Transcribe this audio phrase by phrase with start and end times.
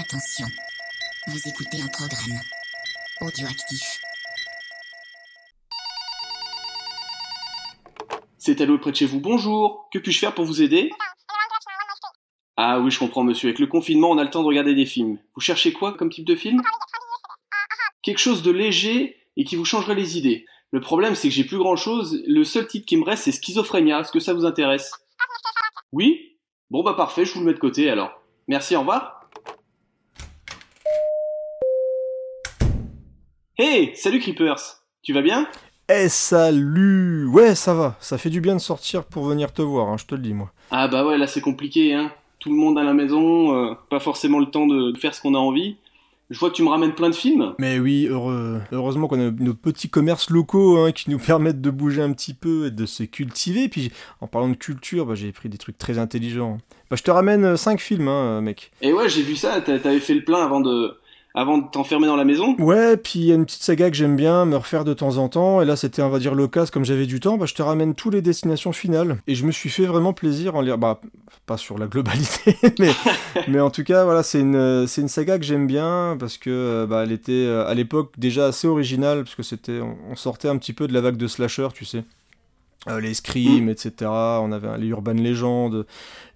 [0.00, 0.46] Attention,
[1.26, 2.40] vous écoutez un programme.
[3.20, 4.00] Audioactif.
[8.38, 9.90] C'est Allo près de chez vous, bonjour.
[9.92, 10.90] Que puis-je faire pour vous aider?
[12.56, 14.86] Ah oui, je comprends monsieur, avec le confinement on a le temps de regarder des
[14.86, 15.18] films.
[15.34, 16.62] Vous cherchez quoi comme type de film?
[18.02, 20.46] Quelque chose de léger et qui vous changerait les idées.
[20.70, 23.32] Le problème c'est que j'ai plus grand chose, le seul titre qui me reste c'est
[23.32, 24.92] Schizophrénia, est-ce que ça vous intéresse?
[25.92, 26.38] Oui?
[26.70, 28.22] Bon bah parfait, je vous le mets de côté alors.
[28.48, 29.19] Merci, au revoir
[33.62, 35.46] Hey Salut Creepers Tu vas bien?
[35.92, 39.88] Eh salut Ouais ça va, ça fait du bien de sortir pour venir te voir,
[39.90, 40.50] hein, je te le dis moi.
[40.70, 42.10] Ah bah ouais, là c'est compliqué, hein.
[42.38, 45.34] Tout le monde à la maison, euh, pas forcément le temps de faire ce qu'on
[45.34, 45.76] a envie.
[46.30, 47.54] Je vois que tu me ramènes plein de films.
[47.58, 51.70] Mais oui, heureux, heureusement qu'on a nos petits commerces locaux hein, qui nous permettent de
[51.70, 53.68] bouger un petit peu et de se cultiver.
[53.68, 56.56] Puis en parlant de culture, bah, j'ai pris des trucs très intelligents.
[56.88, 58.70] Bah, je te ramène 5 films, hein, mec.
[58.80, 60.96] Et ouais, j'ai vu ça, t'avais fait le plein avant de,
[61.34, 62.56] avant de t'enfermer dans la maison.
[62.58, 65.16] Ouais, puis il y a une petite saga que j'aime bien me refaire de temps
[65.18, 67.54] en temps, et là c'était on va dire l'occasion comme j'avais du temps, bah je
[67.54, 70.78] te ramène tous les destinations finales, et je me suis fait vraiment plaisir en lire,
[70.78, 71.00] bah
[71.46, 72.90] pas sur la globalité, mais,
[73.48, 76.50] mais en tout cas voilà c'est une, c'est une saga que j'aime bien, parce que
[76.50, 80.48] euh, bah, elle était euh, à l'époque déjà assez originale, parce que c'était, on sortait
[80.48, 82.04] un petit peu de la vague de slasher, tu sais.
[82.88, 83.68] Euh, les Scream, mm.
[83.68, 83.92] etc.
[84.10, 85.70] On avait les Urban Legends,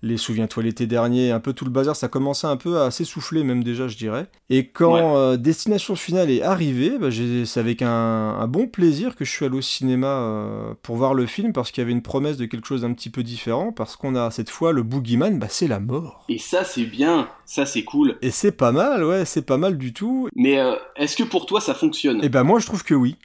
[0.03, 1.97] les Souviens-toi l'été dernier, un peu tout le bazar.
[1.97, 4.27] Ça commençait un peu à s'essouffler, même déjà, je dirais.
[4.50, 7.09] Et quand euh, Destination Finale est arrivée, bah,
[7.47, 11.25] c'est avec un, bon plaisir que je suis allé au cinéma euh, pour voir le
[11.25, 13.97] film, parce qu'il y avait une promesse de quelque chose d'un petit peu différent, parce
[13.97, 16.27] qu'on a cette fois le Boogeyman, bah, c'est la mort.
[16.28, 18.19] Et ça, c'est bien, ça, c'est cool.
[18.20, 20.28] Et c'est pas mal, ouais, c'est pas mal du tout.
[20.37, 20.59] Mais
[20.97, 22.20] est-ce que pour toi, ça fonctionne?
[22.22, 23.17] Eh ben moi, je trouve que oui.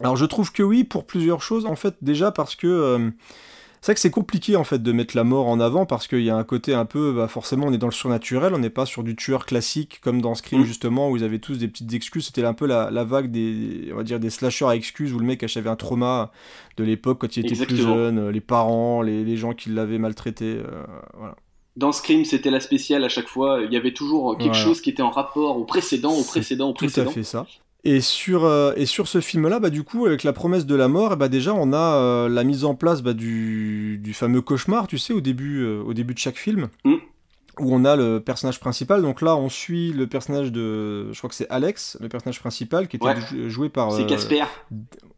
[0.00, 1.66] Alors je trouve que oui pour plusieurs choses.
[1.66, 3.10] En fait, déjà parce que euh,
[3.80, 6.22] c'est vrai que c'est compliqué en fait de mettre la mort en avant parce qu'il
[6.22, 8.68] y a un côté un peu, bah, forcément, on est dans le surnaturel, on n'est
[8.68, 10.64] pas sur du tueur classique comme dans Scream mm.
[10.64, 12.26] justement où ils avaient tous des petites excuses.
[12.26, 15.24] C'était un peu la, vague des, on va dire des slashers à excuses où le
[15.24, 16.30] mec avait un trauma
[16.76, 20.58] de l'époque quand il était plus jeune, euh, les parents, les, gens qui l'avaient maltraité,
[20.58, 20.84] euh,
[21.16, 21.36] voilà
[21.76, 23.60] dans Scream, c'était la spéciale à chaque fois.
[23.64, 26.74] Il y avait toujours quelque chose qui était en rapport au précédent, au précédent, au
[26.74, 27.04] précédent.
[27.04, 27.46] Tout à fait ça.
[27.82, 30.88] Et sur, euh, et sur ce film-là, bah, du coup, avec la promesse de la
[30.88, 34.86] mort, bah, déjà, on a euh, la mise en place bah, du, du, fameux cauchemar,
[34.86, 36.94] tu sais, au début, euh, au début de chaque film, mm.
[37.58, 39.00] où on a le personnage principal.
[39.00, 42.86] Donc là, on suit le personnage de, je crois que c'est Alex, le personnage principal,
[42.86, 43.92] qui était joué par...
[43.92, 44.44] c'est Casper.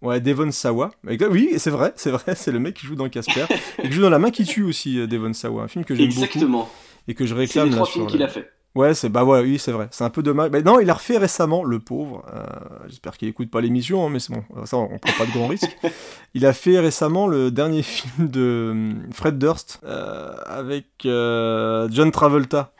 [0.00, 0.92] Ouais, Devon Sawa.
[1.04, 3.46] Oui, c'est vrai, c'est vrai, c'est le mec qui joue dans Casper.
[3.82, 6.08] et qui joue dans La main qui tue aussi, Devon Sawa, un film que j'aime
[6.08, 6.20] beaucoup.
[6.20, 6.68] Exactement.
[7.08, 7.66] Et que je réclame.
[7.66, 8.48] C'est les trois films qu'il a fait.
[8.74, 9.88] Ouais, c'est bah ouais, oui, c'est vrai.
[9.90, 10.50] C'est un peu dommage.
[10.50, 12.24] Mais non, il a refait récemment, le pauvre.
[12.32, 12.42] Euh,
[12.88, 14.44] j'espère qu'il écoute pas l'émission, hein, mais c'est bon.
[14.64, 15.76] Ça, on prend pas de grands risques.
[16.34, 22.10] Il a fait récemment le dernier film de hum, Fred Durst euh, avec euh, John
[22.10, 22.72] Travolta.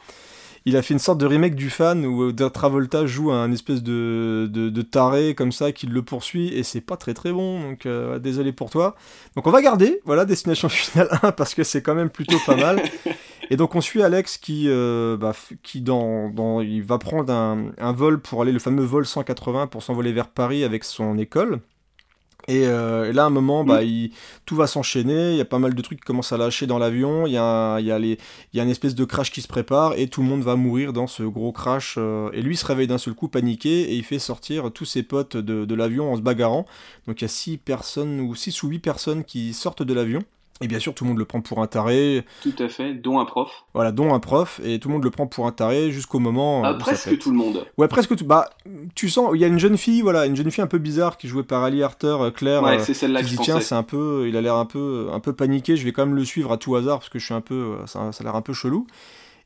[0.65, 4.49] Il a fait une sorte de remake du fan où Travolta joue un espèce de,
[4.49, 7.89] de, taré comme ça qui le poursuit et c'est pas très très bon donc
[8.21, 8.95] désolé pour toi.
[9.35, 12.55] Donc on va garder voilà Destination Finale 1 parce que c'est quand même plutôt pas
[12.55, 12.81] mal.
[13.51, 17.93] Et donc on suit Alex qui, euh, bah, qui dans, dans, il va prendre un,
[17.93, 21.61] vol pour aller, le fameux vol 180 pour s'envoler vers Paris avec son école.
[22.51, 24.11] Euh, et, là, à un moment, bah, il,
[24.47, 25.33] tout va s'enchaîner.
[25.33, 27.27] Il y a pas mal de trucs qui commencent à lâcher dans l'avion.
[27.27, 28.19] Il y a, il y a, les,
[28.53, 30.57] il y a une espèce de crash qui se prépare et tout le monde va
[30.57, 31.97] mourir dans ce gros crash.
[31.99, 35.03] Euh, et lui se réveille d'un seul coup paniqué et il fait sortir tous ses
[35.03, 36.67] potes de, de l'avion en se bagarrant.
[37.07, 40.21] Donc il y a 6 personnes ou 6 ou 8 personnes qui sortent de l'avion.
[40.63, 42.25] Et bien sûr, tout le monde le prend pour un taré.
[42.43, 43.65] Tout à fait, dont un prof.
[43.75, 46.63] Voilà, dont un prof, et tout le monde le prend pour un taré jusqu'au moment.
[46.65, 47.67] Ah, presque tout le monde.
[47.79, 48.25] Ouais, presque tout.
[48.25, 48.51] Bah,
[48.95, 51.17] tu sens, il y a une jeune fille, voilà, une jeune fille un peu bizarre
[51.17, 52.63] qui jouait par Ali Arthur, euh, Claire.
[52.63, 55.21] Ouais, c'est celle-là que je tiens, c'est un peu, il a l'air un peu, un
[55.21, 55.77] peu paniqué.
[55.77, 57.55] Je vais quand même le suivre à tout hasard parce que je suis un peu,
[57.55, 58.87] euh, ça, ça a l'air un peu chelou.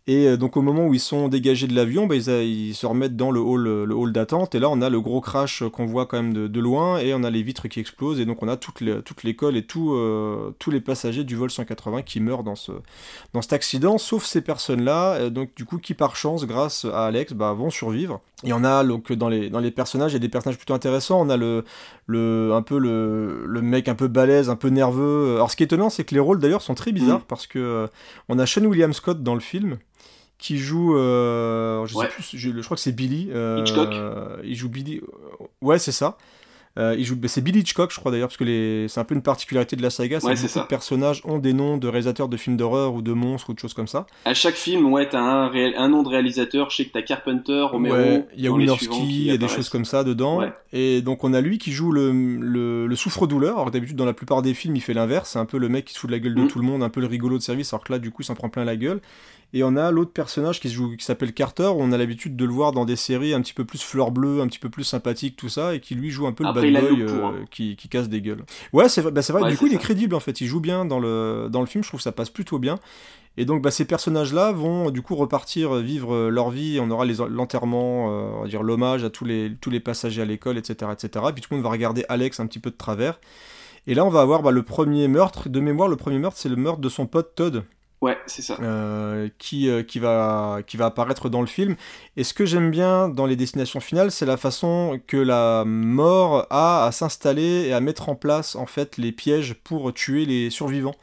[0.08, 3.16] Et euh, donc au moment où ils sont dégagés de l'avion, bah, ils, se remettent
[3.16, 4.54] dans le hall, le hall d'attente.
[4.54, 6.98] Et là, on a le gros crash qu'on voit quand même de, loin.
[6.98, 8.20] Et on a les vitres qui explosent.
[8.20, 8.80] Et donc on a toute,
[9.24, 12.72] l'école et tout, euh, tous les passagers du vol 180 qui meurent dans, ce,
[13.32, 13.98] dans cet accident.
[13.98, 17.70] Sauf ces personnes-là, euh, donc du coup, qui par chance, grâce à Alex, bah, vont
[17.70, 18.20] survivre.
[18.44, 20.74] Et on a donc dans les, dans les personnages, il y a des personnages plutôt
[20.74, 21.20] intéressants.
[21.20, 21.64] On a le,
[22.06, 25.34] le, un peu le, le mec un peu balèze, un peu nerveux.
[25.34, 27.20] Alors ce qui est étonnant, c'est que les rôles d'ailleurs sont très bizarres.
[27.20, 27.28] Mm.
[27.28, 27.88] Parce que
[28.28, 29.78] on a Sean William Scott dans le film
[30.38, 33.28] qui joue, euh, je sais plus, je, crois que c'est Billy.
[33.32, 33.94] Euh, Hitchcock.
[34.44, 35.00] Il joue Billy.
[35.60, 36.16] Ouais, c'est ça.
[36.78, 38.86] Euh, il joue, c'est Billy Hitchcock, je crois d'ailleurs, parce que les...
[38.88, 40.20] c'est un peu une particularité de la saga.
[40.20, 43.12] C'est que beaucoup de personnages ont des noms de réalisateurs de films d'horreur ou de
[43.12, 44.06] monstres ou de choses comme ça.
[44.26, 46.68] À chaque film, ouais, t'as un, un nom de réalisateur.
[46.68, 47.96] Je sais que t'as Carpenter, Romero.
[47.96, 50.42] Ouais, il y a Winorski, il y a des choses comme ça dedans.
[50.72, 53.56] Et donc on a lui qui joue le, le, le souffre-douleur.
[53.56, 55.30] Alors d'habitude, dans la plupart des films, il fait l'inverse.
[55.30, 56.48] C'est un peu le mec qui se fout de la gueule de mm.
[56.48, 58.26] tout le monde, un peu le rigolo de service, alors que là, du coup, il
[58.26, 59.00] s'en prend plein la gueule.
[59.52, 62.44] Et on a l'autre personnage qui, se joue, qui s'appelle Carter, on a l'habitude de
[62.44, 64.84] le voir dans des séries un petit peu plus fleur bleue, un petit peu plus
[64.84, 67.34] sympathique, tout ça, et qui lui joue un peu le bad boy euh, hein.
[67.50, 68.44] qui, qui, casse des gueules.
[68.72, 70.98] Ouais, c'est bah, vrai, du coup, il est crédible en fait, il joue bien dans
[70.98, 72.78] le, dans le film, je trouve que ça passe plutôt bien.
[73.38, 78.10] Et donc bah, ces personnages-là vont du coup repartir vivre leur vie, on aura l'enterrement,
[78.10, 81.26] euh, on va dire l'hommage à tous les, tous les passagers à l'école, etc., etc.
[81.28, 83.20] Et puis tout le monde va regarder Alex un petit peu de travers.
[83.86, 86.48] Et là on va avoir bah, le premier meurtre, de mémoire le premier meurtre c'est
[86.48, 87.64] le meurtre de son pote Todd.
[88.02, 88.58] Ouais, c'est ça.
[88.60, 91.76] Euh, qui, euh, qui va apparaître dans le film.
[92.16, 96.46] Et ce que j'aime bien dans les destinations finales, c'est la façon que la mort
[96.50, 100.50] a à s'installer et à mettre en place en fait les pièges pour tuer les
[100.50, 100.94] survivants.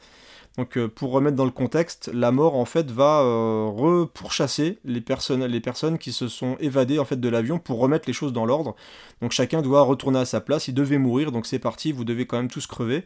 [0.56, 5.00] Donc euh, pour remettre dans le contexte, la mort en fait va euh, repourchasser les
[5.00, 8.32] personnes, les personnes qui se sont évadées en fait de l'avion pour remettre les choses
[8.32, 8.76] dans l'ordre.
[9.20, 12.26] Donc chacun doit retourner à sa place, il devait mourir, donc c'est parti, vous devez
[12.26, 13.04] quand même tous crever.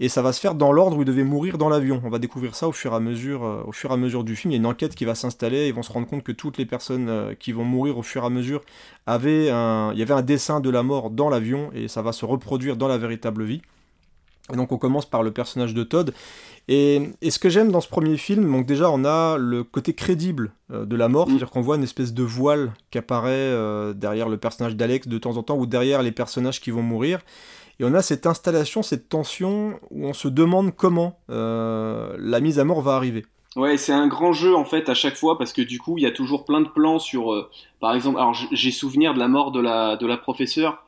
[0.00, 2.00] Et ça va se faire dans l'ordre où il devait mourir dans l'avion.
[2.04, 4.50] On va découvrir ça au fur et à mesure, euh, au à mesure du film.
[4.52, 5.68] Il y a une enquête qui va s'installer.
[5.68, 8.26] Ils vont se rendre compte que toutes les personnes qui vont mourir au fur et
[8.26, 8.60] à mesure
[9.06, 12.12] avaient un, il y avait un dessin de la mort dans l'avion et ça va
[12.12, 13.62] se reproduire dans la véritable vie.
[14.52, 16.12] Et donc on commence par le personnage de Todd.
[16.68, 20.52] Et, ce que j'aime dans ce premier film, donc déjà on a le côté crédible
[20.70, 21.30] euh, de la mort, mm.
[21.30, 25.18] c'est-à-dire qu'on voit une espèce de voile qui apparaît euh, derrière le personnage d'Alex de
[25.18, 27.20] temps en temps ou derrière les personnages qui vont mourir.
[27.80, 32.58] Et on a cette installation, cette tension où on se demande comment euh, la mise
[32.58, 33.24] à mort va arriver.
[33.56, 36.02] Ouais, c'est un grand jeu en fait à chaque fois parce que du coup il
[36.02, 37.48] y a toujours plein de plans sur,
[37.80, 40.84] par exemple, alors j'ai souvenir de la mort de la de la professeure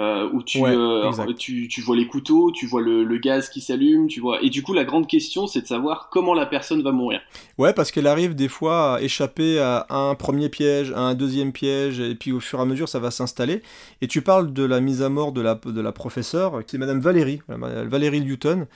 [0.00, 3.60] euh, où tu, euh, tu, tu, vois les couteaux, tu vois le, le gaz qui
[3.60, 4.42] s'allume, tu vois.
[4.42, 7.20] Et du coup, la grande question, c'est de savoir comment la personne va mourir.
[7.58, 11.52] Ouais, parce qu'elle arrive des fois à échapper à un premier piège, à un deuxième
[11.52, 13.60] piège, et puis au fur et à mesure, ça va s'installer.
[14.00, 17.00] Et tu parles de la mise à mort de la, de la professeure, c'est Madame
[17.00, 18.66] Valérie, Valérie Newton.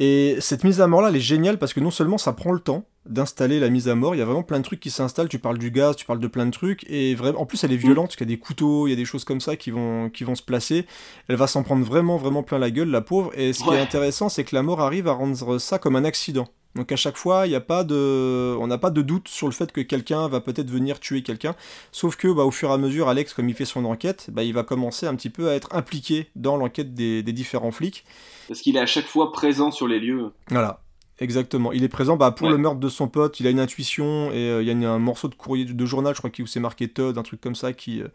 [0.00, 2.60] Et cette mise à mort-là, elle est géniale parce que non seulement ça prend le
[2.60, 4.14] temps, d'installer la mise à mort.
[4.14, 5.28] Il y a vraiment plein de trucs qui s'installent.
[5.28, 6.84] Tu parles du gaz, tu parles de plein de trucs.
[6.88, 8.92] Et vraiment, en plus, elle est violente, parce qu'il y a des couteaux, il y
[8.92, 10.86] a des choses comme ça qui vont, qui vont se placer.
[11.28, 13.30] Elle va s'en prendre vraiment, vraiment plein la gueule, la pauvre.
[13.34, 16.04] Et ce qui est intéressant, c'est que la mort arrive à rendre ça comme un
[16.04, 16.48] accident.
[16.74, 19.48] Donc à chaque fois, il y a pas de, on n'a pas de doute sur
[19.48, 21.56] le fait que quelqu'un va peut-être venir tuer quelqu'un.
[21.92, 24.44] Sauf que, bah, au fur et à mesure, Alex, comme il fait son enquête, bah,
[24.44, 28.04] il va commencer un petit peu à être impliqué dans l'enquête des, des différents flics.
[28.46, 30.30] Parce qu'il est à chaque fois présent sur les lieux.
[30.50, 30.80] Voilà.
[31.20, 31.72] Exactement.
[31.72, 33.40] Il est présent bah, pour le meurtre de son pote.
[33.40, 36.14] Il a une intuition et euh, il y a un morceau de courrier de, journal,
[36.14, 38.08] je crois, où c'est marqué Todd, un truc comme ça, qui, euh,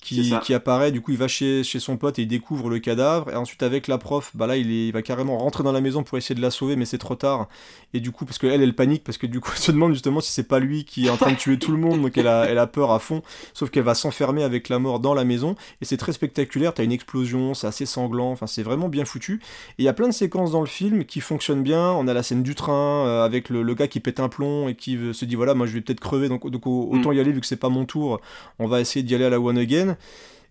[0.00, 0.92] qui, apparaît.
[0.92, 3.30] Du coup, il va chez, chez son pote et il découvre le cadavre.
[3.30, 5.80] Et ensuite, avec la prof, bah là, il, est, il va carrément rentrer dans la
[5.80, 7.48] maison pour essayer de la sauver, mais c'est trop tard.
[7.94, 10.20] Et du coup, parce qu'elle, elle panique, parce que du coup, elle se demande justement
[10.20, 12.02] si c'est pas lui qui est en train de tuer tout le monde.
[12.02, 13.22] Donc, elle a, elle a peur à fond.
[13.54, 15.56] Sauf qu'elle va s'enfermer avec la mort dans la maison.
[15.80, 16.74] Et c'est très spectaculaire.
[16.74, 18.30] T'as une explosion, c'est assez sanglant.
[18.30, 19.40] Enfin, c'est vraiment bien foutu.
[19.78, 21.92] Et il y a plein de séquences dans le film qui fonctionnent bien.
[21.92, 24.74] On a la scène du train euh, avec le, gars qui pète un plomb et
[24.74, 26.28] qui se dit voilà, moi je vais peut-être crever.
[26.28, 27.14] Donc, donc autant mm.
[27.14, 28.20] y aller vu que c'est pas mon tour.
[28.58, 29.85] On va essayer d'y aller à la one again.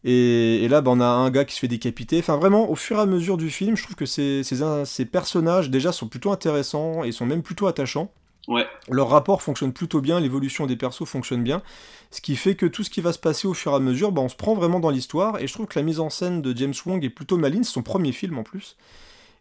[0.08, 2.20] Et, là, bah, on a un gars qui se fait décapiter.
[2.20, 5.72] Enfin, vraiment, au fur et à mesure du film, je trouve que ces, ces, personnages,
[5.72, 8.12] déjà, sont plutôt intéressants et sont même plutôt attachants.
[8.48, 8.68] Ouais.
[8.88, 11.64] Leur rapport fonctionne plutôt bien, l'évolution des persos fonctionne bien.
[12.12, 14.12] Ce qui fait que tout ce qui va se passer au fur et à mesure,
[14.12, 15.42] bah, on se prend vraiment dans l'histoire.
[15.42, 17.74] Et je trouve que la mise en scène de James Wong est plutôt maligne, c'est
[17.74, 18.78] son premier film en plus.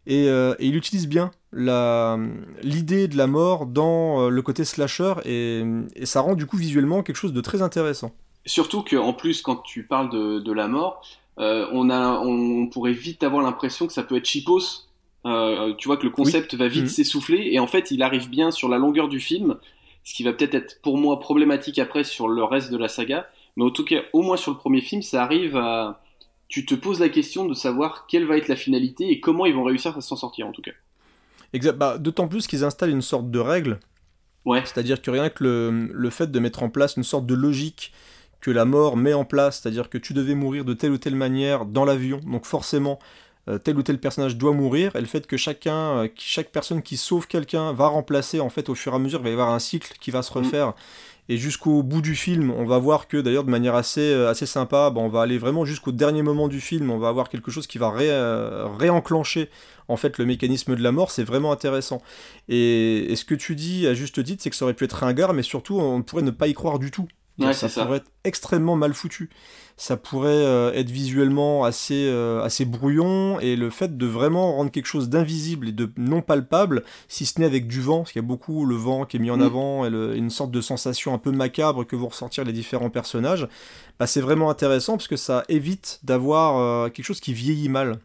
[0.06, 5.62] Et, euh, il utilise bien l'idée de la mort dans euh, le côté slasher et,
[5.94, 8.12] et, ça rend du coup visuellement quelque chose de très intéressant.
[8.46, 11.02] Surtout qu'en plus, quand tu parles de, de la mort,
[11.38, 14.88] euh, on, a, on, pourrait vite avoir l'impression que ça peut être cheapos.
[15.26, 16.88] Euh, tu vois que le concept va vite mmh.
[16.88, 19.56] s'essouffler et en fait, il arrive bien sur la longueur du film,
[20.04, 23.26] ce qui va peut-être être pour moi problématique après sur le reste de la saga.
[23.56, 26.02] Mais en tout cas, au moins sur le premier film, ça arrive à.
[26.48, 29.54] Tu te poses la question de savoir quelle va être la finalité et comment ils
[29.54, 30.72] vont réussir à s'en sortir en tout cas.
[31.54, 31.76] Exact.
[31.78, 33.80] Bah, D'autant plus qu'ils installent une sorte de règle.
[34.44, 34.60] Ouais.
[34.60, 37.92] C'est-à-dire que rien que le, le, fait de mettre en place une sorte de logique
[38.44, 41.14] que la mort met en place, c'est-à-dire que tu devais mourir de telle ou telle
[41.14, 42.98] manière dans l'avion, donc forcément
[43.48, 46.82] euh, tel ou tel personnage doit mourir, et le fait que chacun, euh, chaque personne
[46.82, 49.32] qui sauve quelqu'un va remplacer, en fait, au fur et à mesure, il va y
[49.32, 50.42] avoir un cycle qui va se mm.
[50.42, 50.74] refaire.
[51.30, 54.44] Et jusqu'au bout du film, on va voir que d'ailleurs de manière assez, euh, assez
[54.44, 57.66] sympa, on va aller vraiment jusqu'au dernier moment du film, on va avoir quelque chose
[57.66, 57.94] qui va
[58.78, 59.48] réenclencher
[59.88, 62.02] en fait le mécanisme de la mort, c'est vraiment intéressant.
[62.50, 64.92] Et, et, ce que tu dis à juste titre, c'est que ça aurait pu être
[64.92, 67.08] ringard, mais surtout on pourrait ne pas y croire du tout
[67.52, 69.30] ça, pourrait être extrêmement mal foutu.
[69.76, 74.70] Ça pourrait euh, être visuellement assez, euh, assez brouillon, et le fait de vraiment rendre
[74.70, 78.22] quelque chose d'invisible et de non palpable, si ce n'est avec du vent, parce qu'il
[78.22, 79.42] y a beaucoup le vent qui est mis en mm.
[79.42, 83.48] avant, et, une sorte de sensation un peu macabre que vont ressortir les différents personnages,
[83.98, 87.98] bah, c'est vraiment intéressant, parce que ça évite d'avoir euh, quelque chose qui vieillit mal.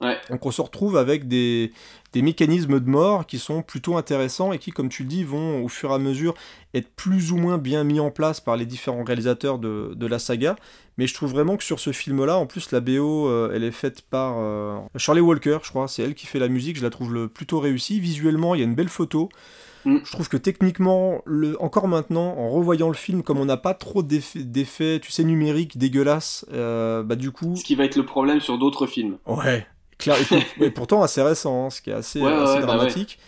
[0.00, 1.72] Donc on se retrouve avec des,
[2.12, 5.64] des, mécanismes de mort qui sont plutôt intéressants et qui, comme tu le dis, vont
[5.64, 6.34] au fur et à mesure
[6.74, 10.18] être plus ou moins bien mis en place par les différents réalisateurs de, de la
[10.18, 10.56] saga.
[10.98, 13.70] Mais je trouve vraiment que sur ce film-là, en plus la BO, euh, elle est
[13.70, 16.90] faite par euh, Charlie Walker, je crois, c'est elle qui fait la musique, je la
[16.90, 17.98] trouve le, plutôt réussie.
[17.98, 19.28] Visuellement, il y a une belle photo.
[19.84, 19.98] Mm.
[20.04, 23.74] Je trouve que techniquement, le, encore maintenant, en revoyant le film, comme on n'a pas
[23.74, 27.56] trop d'effets, tu sais, numériques dégueulasses, euh, bah du coup...
[27.56, 29.18] Ce qui va être le problème sur d'autres films.
[29.26, 29.66] Ouais,
[29.98, 30.16] clair,
[30.60, 33.18] et, pourtant assez récent, hein, ce qui est assez, assez bah dramatique.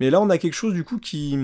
[0.00, 1.38] Mais là, on a quelque chose du coup qui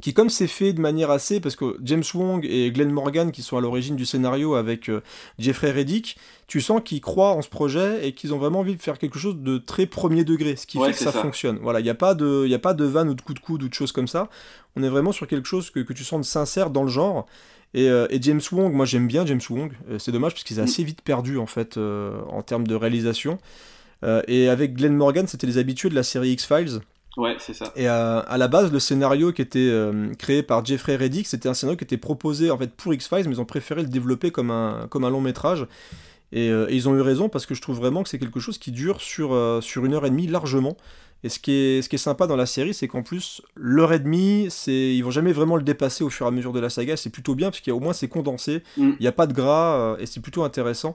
[0.00, 3.42] qui comme c'est fait de manière assez, parce que James Wong et Glenn Morgan, qui
[3.42, 5.02] sont à l'origine du scénario avec euh,
[5.38, 6.16] Jeffrey Reddick,
[6.46, 9.18] tu sens qu'ils croient en ce projet et qu'ils ont vraiment envie de faire quelque
[9.18, 11.58] chose de très premier degré, ce qui fait que ça, fonctionne.
[11.62, 13.40] Voilà, il n'y a pas de, il a pas de vanne ou de coup de
[13.40, 14.28] coude ou de choses comme ça.
[14.76, 17.26] On est vraiment sur quelque chose que, que tu sens de sincère dans le genre.
[17.72, 19.72] Et, euh, et James Wong, moi j'aime bien James Wong.
[19.90, 23.38] Euh, c'est dommage parce qu'il est assez vite perdu en fait en termes de réalisation.
[24.28, 26.80] Et avec Glenn Morgan, c'était les habitués de la série X Files.
[27.16, 27.72] Ouais, c'est ça.
[27.76, 31.48] Et euh, à, la base, le scénario qui était euh, créé par Jeffrey Reddick, c'était
[31.48, 34.30] un scénario qui était proposé en fait pour X-Files, mais ils ont préféré le développer
[34.30, 35.66] comme un, comme un long métrage.
[36.36, 38.58] Euh, et, ils ont eu raison parce que je trouve vraiment que c'est quelque chose
[38.58, 40.76] qui dure sur, sur une heure et demie largement.
[41.22, 43.92] Et ce qui est, ce qui est sympa dans la série, c'est qu'en plus, l'heure
[43.92, 46.60] et demie, c'est, ils vont jamais vraiment le dépasser au fur et à mesure de
[46.60, 46.96] la saga.
[46.96, 48.92] C'est plutôt bien parce qu'il y a au moins c'est condensé, mm.
[48.98, 50.94] il n'y a pas de gras et c'est plutôt intéressant.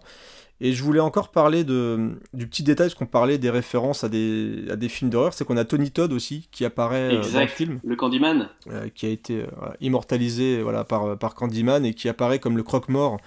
[0.62, 4.10] Et je voulais encore parler de, du petit détail, parce qu'on parlait des références à
[4.10, 7.42] des, à des films d'horreur, c'est qu'on a Tony Todd aussi, qui apparaît euh, dans
[7.42, 7.80] le film.
[7.84, 8.50] Le Candyman.
[8.72, 9.48] Euh, qui a été euh,
[9.82, 13.18] immortalisé voilà, par, par Candyman et qui apparaît comme le croque-mort.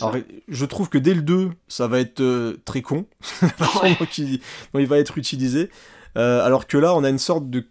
[0.00, 0.16] Alors,
[0.48, 3.06] je trouve que dès le 2, ça va être très con,
[3.42, 5.70] dont il va être utilisé.
[6.16, 7.66] alors que là, on a une sorte de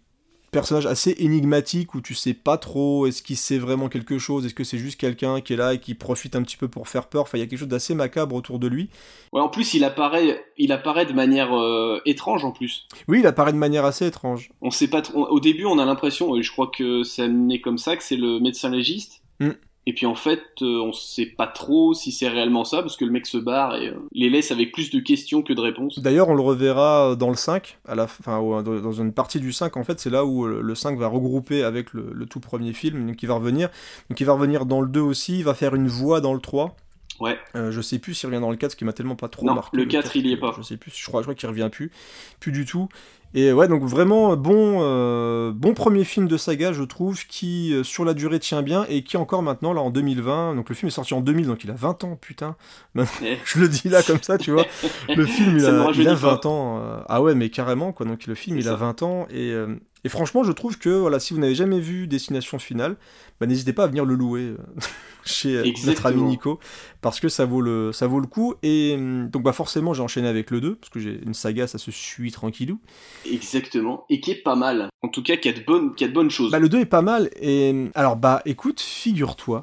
[0.54, 4.54] personnage assez énigmatique où tu sais pas trop est-ce qu'il sait vraiment quelque chose, est-ce
[4.54, 7.08] que c'est juste quelqu'un qui est là et qui profite un petit peu pour faire
[7.08, 7.22] peur.
[7.22, 8.88] Enfin, il y a quelque chose d'assez macabre autour de lui.
[9.32, 12.86] Ouais, en plus, il apparaît, il apparaît de manière euh, étrange en plus.
[13.08, 14.50] Oui, il apparaît de manière assez étrange.
[14.60, 15.26] On sait pas trop.
[15.26, 18.16] Au début, on a l'impression, et je crois que c'est amené comme ça, que c'est
[18.16, 19.22] le médecin légiste.
[19.40, 19.50] Mm.
[19.86, 23.04] Et puis en fait, euh, on sait pas trop si c'est réellement ça, parce que
[23.04, 25.98] le mec se barre et euh, les laisse avec plus de questions que de réponses.
[25.98, 29.76] D'ailleurs, on le reverra dans le 5, à la, fin, dans une partie du 5,
[29.76, 33.22] en fait, c'est là où le 5 va regrouper avec le, tout premier film, donc
[33.22, 33.68] il va revenir.
[34.08, 36.40] Donc il va revenir dans le 2 aussi, il va faire une voix dans le
[36.40, 36.74] 3.
[37.20, 37.38] Ouais.
[37.54, 39.46] Euh, je sais plus s'il revient dans le 4, ce qui m'a tellement pas trop
[39.46, 39.76] non, marqué.
[39.76, 40.54] Le 4, il y est pas.
[40.56, 41.92] Je sais plus, je crois, je crois qu'il revient plus.
[42.40, 42.88] Plus du tout.
[43.36, 47.82] Et ouais, donc vraiment bon, euh, bon premier film de saga, je trouve, qui euh,
[47.82, 50.86] sur la durée tient bien et qui encore maintenant, là en 2020, donc le film
[50.86, 52.54] est sorti en 2000, donc il a 20 ans, putain.
[52.94, 54.66] je le dis là comme ça, tu vois.
[55.08, 56.78] Le film, il a, il a 20 ans.
[56.80, 58.06] Euh, ah ouais, mais carrément, quoi.
[58.06, 59.52] Donc le film, il a 20 ans et,
[60.04, 62.96] et franchement, je trouve que voilà, si vous n'avez jamais vu Destination Finale,
[63.40, 64.54] bah, n'hésitez pas à venir le louer
[65.24, 66.60] chez notre ami Nico
[67.00, 68.54] parce que ça vaut le, ça vaut le coup.
[68.62, 71.66] Et hum, donc bah forcément, j'ai enchaîné avec le 2 parce que j'ai une saga,
[71.66, 72.78] ça se suit tranquillou.
[73.30, 74.04] Exactement.
[74.10, 74.90] Et qui est pas mal.
[75.02, 76.52] En tout cas, qui a de bonnes, qui a de bonnes choses.
[76.52, 77.30] Bah, le 2 est pas mal.
[77.40, 79.62] Et alors, bah, écoute, figure-toi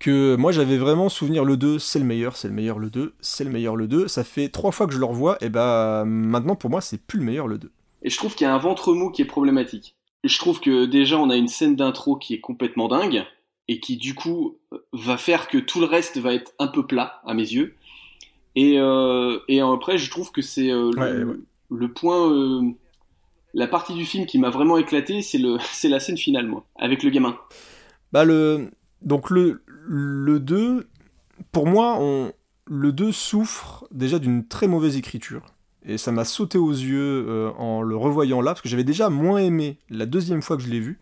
[0.00, 3.14] que moi j'avais vraiment souvenir le 2, c'est le meilleur, c'est le meilleur le 2,
[3.20, 4.08] c'est le meilleur le 2.
[4.08, 7.18] Ça fait trois fois que je le revois, et bah maintenant pour moi c'est plus
[7.18, 7.70] le meilleur le 2.
[8.02, 9.96] Et je trouve qu'il y a un ventre mou qui est problématique.
[10.24, 13.24] Je trouve que déjà on a une scène d'intro qui est complètement dingue
[13.68, 14.58] et qui du coup
[14.92, 17.74] va faire que tout le reste va être un peu plat à mes yeux.
[18.56, 20.90] Et, euh, et après je trouve que c'est euh,
[21.70, 22.72] le point, euh,
[23.54, 27.10] la partie du film qui m'a vraiment éclaté, c'est la scène finale, moi, avec le
[27.10, 27.38] gamin.
[28.12, 28.70] Bah le,
[29.02, 30.88] donc le, le 2,
[31.52, 32.32] pour moi, on,
[32.66, 35.42] le 2 souffre déjà d'une très mauvaise écriture.
[35.86, 39.08] Et ça m'a sauté aux yeux euh, en le revoyant là, parce que j'avais déjà
[39.08, 40.98] moins aimé la deuxième fois que je l'ai vu.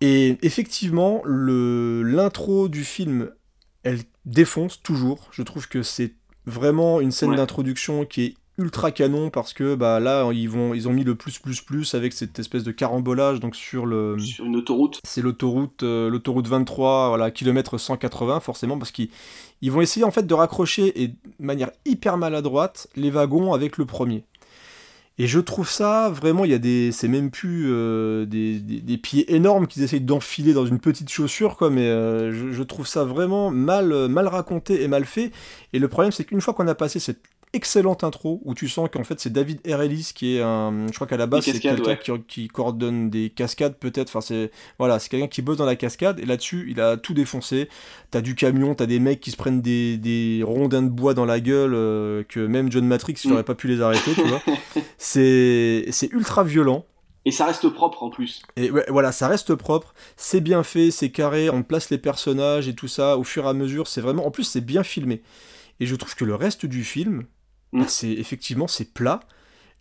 [0.00, 3.30] Et effectivement, l'intro du film,
[3.82, 5.28] elle défonce toujours.
[5.32, 6.14] Je trouve que c'est
[6.46, 10.88] vraiment une scène d'introduction qui est ultra canon parce que bah là ils vont ils
[10.88, 14.44] ont mis le plus plus plus avec cette espèce de carambolage donc sur le sur
[14.44, 19.08] une autoroute c'est l'autoroute euh, l'autoroute 23 voilà kilomètre 180 forcément parce qu'ils
[19.62, 23.78] ils vont essayer en fait de raccrocher et de manière hyper maladroite les wagons avec
[23.78, 24.24] le premier
[25.18, 28.96] et je trouve ça vraiment, il y a des, c'est même plus euh, des, des,
[28.96, 31.68] pieds énormes qu'ils essayent d'enfiler dans une petite chaussure, quoi.
[31.68, 35.30] Mais euh, je, je, trouve ça vraiment mal, mal raconté et mal fait.
[35.74, 37.20] Et le problème, c'est qu'une fois qu'on a passé cette
[37.54, 41.06] excellente intro où tu sens qu'en fait c'est David Erelis qui est un je crois
[41.06, 45.28] qu'à la base c'est quelqu'un qui, coordonne des cascades peut-être enfin c'est voilà c'est quelqu'un
[45.28, 47.68] qui bosse dans la cascade et là-dessus il a tout défoncé
[48.10, 51.26] t'as du camion t'as des mecs qui se prennent des, des rondins de bois dans
[51.26, 53.44] la gueule euh, que même John Matrix il n'aurait mm.
[53.44, 54.42] pas pu les arrêter tu vois
[54.98, 56.86] c'est c'est ultra violent
[57.24, 58.42] et ça reste propre en plus.
[58.56, 62.74] Et voilà, ça reste propre, c'est bien fait, c'est carré, on place les personnages et
[62.74, 64.26] tout ça au fur et à mesure, c'est vraiment.
[64.26, 65.22] En plus, c'est bien filmé.
[65.78, 67.24] Et je trouve que le reste du film,
[67.86, 69.20] c'est effectivement c'est plat.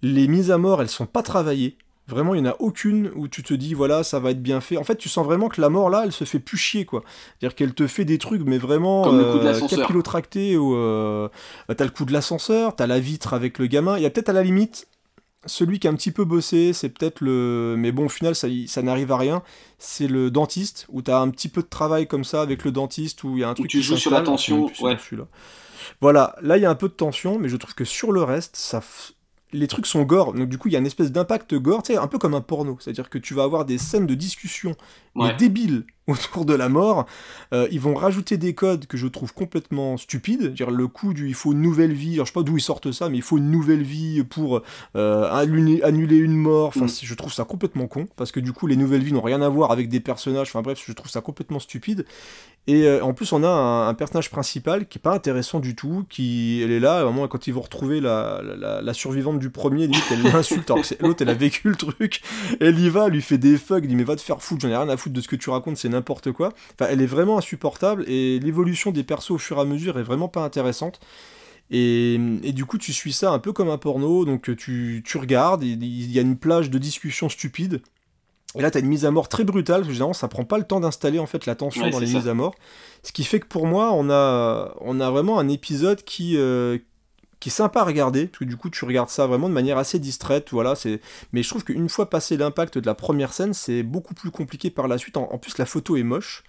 [0.02, 1.78] Les mises à mort, elles sont pas travaillées.
[2.08, 4.60] Vraiment, il n'y en a aucune où tu te dis, voilà, ça va être bien
[4.60, 4.76] fait.
[4.76, 7.04] En fait, tu sens vraiment que la mort, là, elle se fait plus chier, quoi.
[7.40, 9.80] C'est-à-dire qu'elle te fait des trucs, mais vraiment Comme le coup de l'ascenseur.
[9.80, 10.58] capillotractés.
[10.58, 11.30] Ou, euh,
[11.70, 13.98] bah, t'as le coup de l'ascenseur, t'as la vitre avec le gamin.
[13.98, 14.88] Il y a peut-être à la limite,
[15.46, 17.76] celui qui a un petit peu bossé, c'est peut-être le...
[17.78, 18.48] Mais bon, au final, ça,
[18.82, 19.42] n'arrive à rien.
[19.78, 23.24] C'est le dentiste, où t'as un petit peu de travail comme ça avec le dentiste,
[23.24, 24.98] où il y a un truc tu qui joues sur la tension, ouais.
[24.98, 25.28] celui-là.
[26.00, 28.24] Voilà, là il y a un peu de tension, mais je trouve que sur le
[28.24, 29.12] reste, ça, f-
[29.54, 31.94] les trucs sont gore, donc du coup il y a une espèce d'impact gore, tu
[31.94, 34.76] sais, un peu comme un porno, c'est-à-dire que tu vas avoir des scènes de discussion
[35.20, 37.06] mais débiles autour de la mort.
[37.54, 41.28] Euh, ils vont rajouter des codes que je trouve complètement stupides, dire le coup du
[41.28, 43.22] il faut une nouvelle vie, alors je sais pas d'où ils sortent ça, mais il
[43.24, 44.62] faut une nouvelle vie pour
[44.96, 46.70] euh, annuler, annuler une mort.
[46.70, 46.90] Enfin, Mm.
[47.04, 49.50] je trouve ça complètement con parce que du coup les nouvelles vies n'ont rien à
[49.50, 50.48] voir avec des personnages.
[50.50, 52.06] Enfin bref, je trouve ça complètement stupide.
[52.68, 55.76] Et euh, en plus, on a un, un personnage principal qui est pas intéressant du
[55.76, 58.82] tout, qui elle est là, à un moment quand ils vont retrouver la, la- la,
[58.84, 62.22] la survivante du premier, limite elle l'insulte alors que l'autre elle a vécu le truc,
[62.60, 64.62] elle y va, elle lui fait des fugs, elle dit mais va te faire foutre,
[64.62, 66.54] j'en ai rien à foutre de ce que tu racontes, c'est n'importe quoi.
[66.80, 70.04] Enfin, elle est vraiment insupportable et l'évolution des persos au fur et à mesure est
[70.04, 71.00] vraiment pas intéressante.
[71.70, 75.18] Et, et du coup, tu suis ça un peu comme un porno, donc tu, tu
[75.18, 77.82] regardes, il il y a une plage de discussions stupides.
[78.56, 80.58] Et là, t'as une mise à mort très brutale, parce que généralement, ça prend pas
[80.58, 82.18] le temps d'installer en fait la tension Ouais, dans les ça.
[82.18, 82.54] mises à mort.
[83.04, 86.78] Ce qui fait que pour moi, on a, on a vraiment un épisode qui, euh,
[87.42, 89.78] qui est sympa à regarder, parce que du coup, tu regardes ça vraiment de manière
[89.78, 90.76] assez distraite, voilà.
[90.76, 91.02] C'est,
[91.34, 94.70] mais je trouve qu'une fois passé l'impact de la première scène, c'est beaucoup plus compliqué
[94.70, 95.18] par la suite.
[95.18, 96.44] En, en plus, la photo est moche.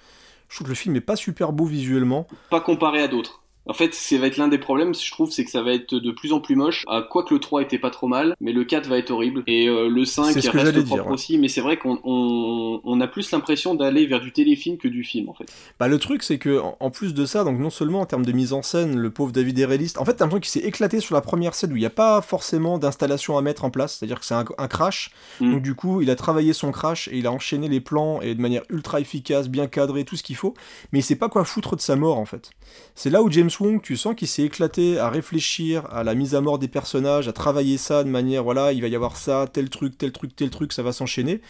[0.48, 2.28] Je trouve que le film est pas super beau visuellement.
[2.50, 3.41] Pas comparé à d'autres.
[3.66, 5.94] En fait, ça va être l'un des problèmes, je trouve, c'est que ça va être
[5.94, 6.84] de plus en plus moche.
[6.88, 9.44] Ah, Quoique le 3 était pas trop mal, mais le 4 va être horrible.
[9.46, 11.12] Et euh, le 5 C'est ce que reste propre ouais.
[11.12, 14.88] aussi, mais c'est vrai qu'on on, on a plus l'impression d'aller vers du téléfilm que
[14.88, 15.46] du film, en fait.
[15.78, 18.24] Bah le truc c'est que en, en plus de ça, donc non seulement en termes
[18.24, 21.00] de mise en scène, le pauvre David Erelist, en fait t'as l'impression qu'il s'est éclaté
[21.00, 23.96] sur la première scène où il n'y a pas forcément d'installation à mettre en place,
[23.96, 25.52] c'est-à-dire que c'est un, un crash, Mm.
[25.52, 28.34] donc du coup il a travaillé son crash et il a enchaîné les plans et
[28.34, 30.54] de manière ultra efficace, bien cadré, tout ce qu'il faut,
[30.92, 32.50] mais il sait pas quoi foutre de sa mort en fait.
[32.94, 36.34] C'est là où James Wong, tu sens qu'il s'est éclaté à réfléchir à la mise
[36.34, 39.46] à mort des personnages, à travailler ça de manière, voilà, il va y avoir ça,
[39.52, 41.40] tel truc, tel truc, tel truc, ça va s'enchaîner.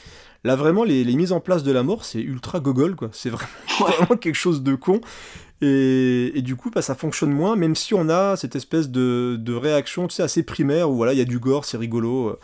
[0.45, 3.31] Là vraiment les, les mises en place de la mort c'est ultra gogol quoi, c'est
[3.79, 5.01] vraiment quelque chose de con.
[5.63, 9.37] Et, et du coup, bah, ça fonctionne moins, même si on a cette espèce de,
[9.39, 12.31] de réaction, tu sais, assez primaire, où voilà, il y a du gore, c'est rigolo,
[12.31, 12.39] euh,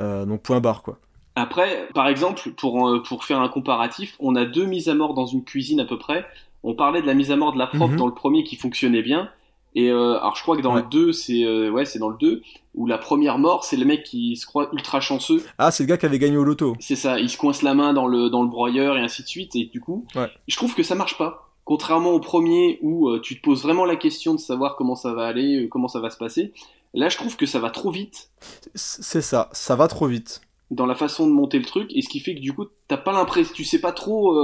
[0.00, 0.98] euh, donc point barre, quoi.
[1.36, 5.14] Après, par exemple, pour, euh, pour faire un comparatif, on a deux mises à mort
[5.14, 6.26] dans une cuisine à peu près.
[6.64, 7.96] On parlait de la mise à mort de la prof Mhm.
[7.96, 9.30] dans le premier qui fonctionnait bien.
[9.76, 10.82] Et euh, alors je crois que dans Ouais.
[10.82, 12.42] le 2, c'est euh, ouais, c'est dans le 2
[12.74, 15.44] où la première mort, c'est le mec qui se croit ultra chanceux.
[15.58, 16.74] Ah, c'est le gars qui avait gagné au loto.
[16.80, 19.28] C'est ça, il se coince la main dans le dans le broyeur et ainsi de
[19.28, 20.28] suite et du coup, Ouais.
[20.48, 21.50] je trouve que ça marche pas.
[21.64, 25.12] Contrairement au premier où euh, tu te poses vraiment la question de savoir comment ça
[25.12, 26.52] va aller, euh, comment ça va se passer.
[26.92, 28.30] Là, je trouve que ça va trop vite
[28.74, 30.40] C'est ça, ça va trop vite.
[30.70, 32.96] dans la façon de monter le truc et ce qui fait que du coup, t'as
[32.96, 34.36] pas l'impression, tu sais pas trop.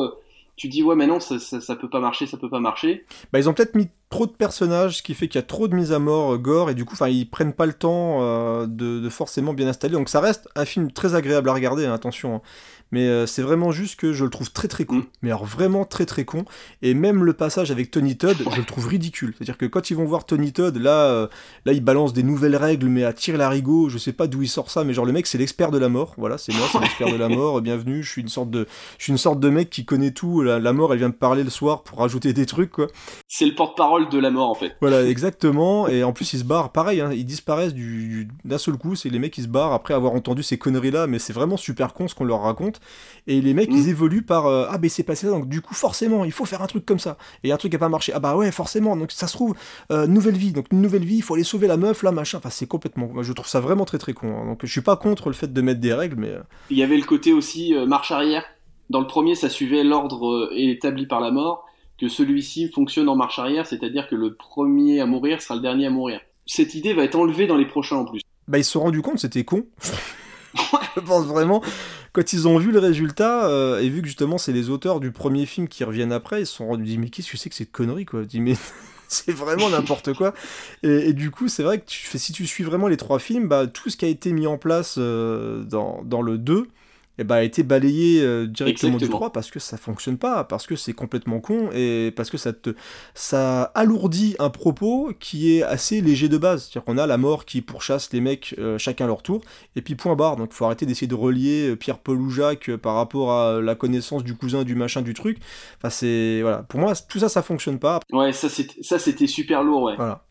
[0.61, 3.07] Tu dis ouais, mais non, ça, ça, ça peut pas marcher, ça peut pas marcher.
[3.33, 5.68] Bah, ils ont peut-être mis trop de personnages, ce qui fait qu'il y a trop
[5.68, 8.18] de mises à mort euh, gore, et du coup, enfin, ils prennent pas le temps
[8.20, 9.94] euh, de, de forcément bien installer.
[9.94, 12.35] Donc ça reste un film très agréable à regarder, hein, attention.
[12.35, 12.40] hein.
[12.92, 14.96] Mais euh, c'est vraiment juste que je le trouve très très con.
[14.96, 15.05] Mm.
[15.23, 16.44] Mais alors vraiment très très con.
[16.83, 19.33] Et même le passage avec Tony Todd, je le trouve ridicule.
[19.38, 21.29] C'est-à-dire que quand ils vont voir Tony Todd, là,
[21.66, 24.49] là, il balance des nouvelles règles, mais à tir larigot, je sais pas d'où il
[24.49, 26.14] sort ça, mais genre le mec, c'est l'expert de la mort.
[26.18, 27.61] Voilà, c'est moi, c'est l'expert de la mort.
[27.61, 28.66] Bienvenue, je suis une sorte de,
[28.99, 30.42] je suis une sorte de mec qui connaît tout.
[30.42, 32.88] La, la mort, elle vient me parler le soir pour rajouter des trucs, quoi.
[33.29, 34.76] C'est le porte-parole de la mort en fait.
[34.80, 35.88] Voilà, exactement.
[35.88, 38.94] Et en plus, ils se barrent, pareil, hein, ils disparaissent du, du- d'un seul coup.
[38.94, 41.92] C'est les mecs qui se barrent après avoir entendu ces conneries-là, mais c'est vraiment super
[41.94, 42.80] con ce qu'on leur raconte.
[43.26, 43.76] Et les mecs, Mm.
[43.76, 46.44] ils évoluent par euh, Ah, ben c'est passé ça, donc du coup, forcément, il faut
[46.44, 47.16] faire un truc comme ça.
[47.44, 48.12] Et un truc qui a pas marché.
[48.14, 48.96] Ah, bah ouais, forcément.
[48.96, 49.54] Donc ça se trouve,
[49.92, 50.52] euh, nouvelle vie.
[50.52, 52.38] Donc une nouvelle vie, il faut aller sauver la meuf, là, machin.
[52.38, 53.08] Enfin, c'est complètement.
[53.12, 54.28] Moi, je trouve ça vraiment très très con.
[54.42, 54.46] hein.
[54.46, 56.28] Donc je suis pas contre le fait de mettre des règles, mais.
[56.30, 58.44] euh, Il y avait le côté aussi euh, marche arrière.
[58.90, 61.64] Dans le premier, ça suivait l'ordre établi par la mort,
[62.00, 65.86] que celui-ci fonctionne en marche arrière, c'est-à-dire que le premier à mourir sera le dernier
[65.86, 66.20] à mourir.
[66.46, 68.22] Cette idée va être enlevée dans les prochains en plus.
[68.48, 69.66] Bah, ils se sont rendus compte, c'était con.
[70.96, 71.62] je pense vraiment,
[72.12, 75.12] quand ils ont vu le résultat, euh, et vu que justement c'est les auteurs du
[75.12, 77.54] premier film qui reviennent après, ils se sont rendus dit mais qu'est-ce que c'est que
[77.54, 78.24] cette connerie quoi?
[78.24, 78.54] Dit mais
[79.08, 80.32] c'est vraiment n'importe quoi.
[80.82, 83.46] Et, et du coup, c'est vrai que tu si tu suis vraiment les trois films,
[83.46, 86.66] bah, tout ce qui a été mis en place euh, dans, dans le 2
[87.20, 88.98] eh bah, a été balayé euh, directement Exactement.
[88.98, 92.38] du 3 parce que ça fonctionne pas, parce que c'est complètement con et parce que
[92.38, 92.74] ça te
[93.14, 96.62] ça alourdit un propos qui est assez léger de base.
[96.64, 99.42] C'est-à-dire qu'on a la mort qui pourchasse les mecs euh, chacun leur tour
[99.76, 100.37] et puis point barre.
[100.37, 103.33] Donc il faut arrêter d'essayer de relier euh, Pierre, Paul ou Jacques euh, par rapport
[103.33, 105.37] à la connaissance du cousin, du machin, du truc.
[105.76, 108.00] Enfin c'est voilà, pour moi tout ça ça fonctionne pas.
[108.12, 109.96] Ouais, ça c'était ça c'était super lourd, ouais.
[109.96, 110.24] Voilà.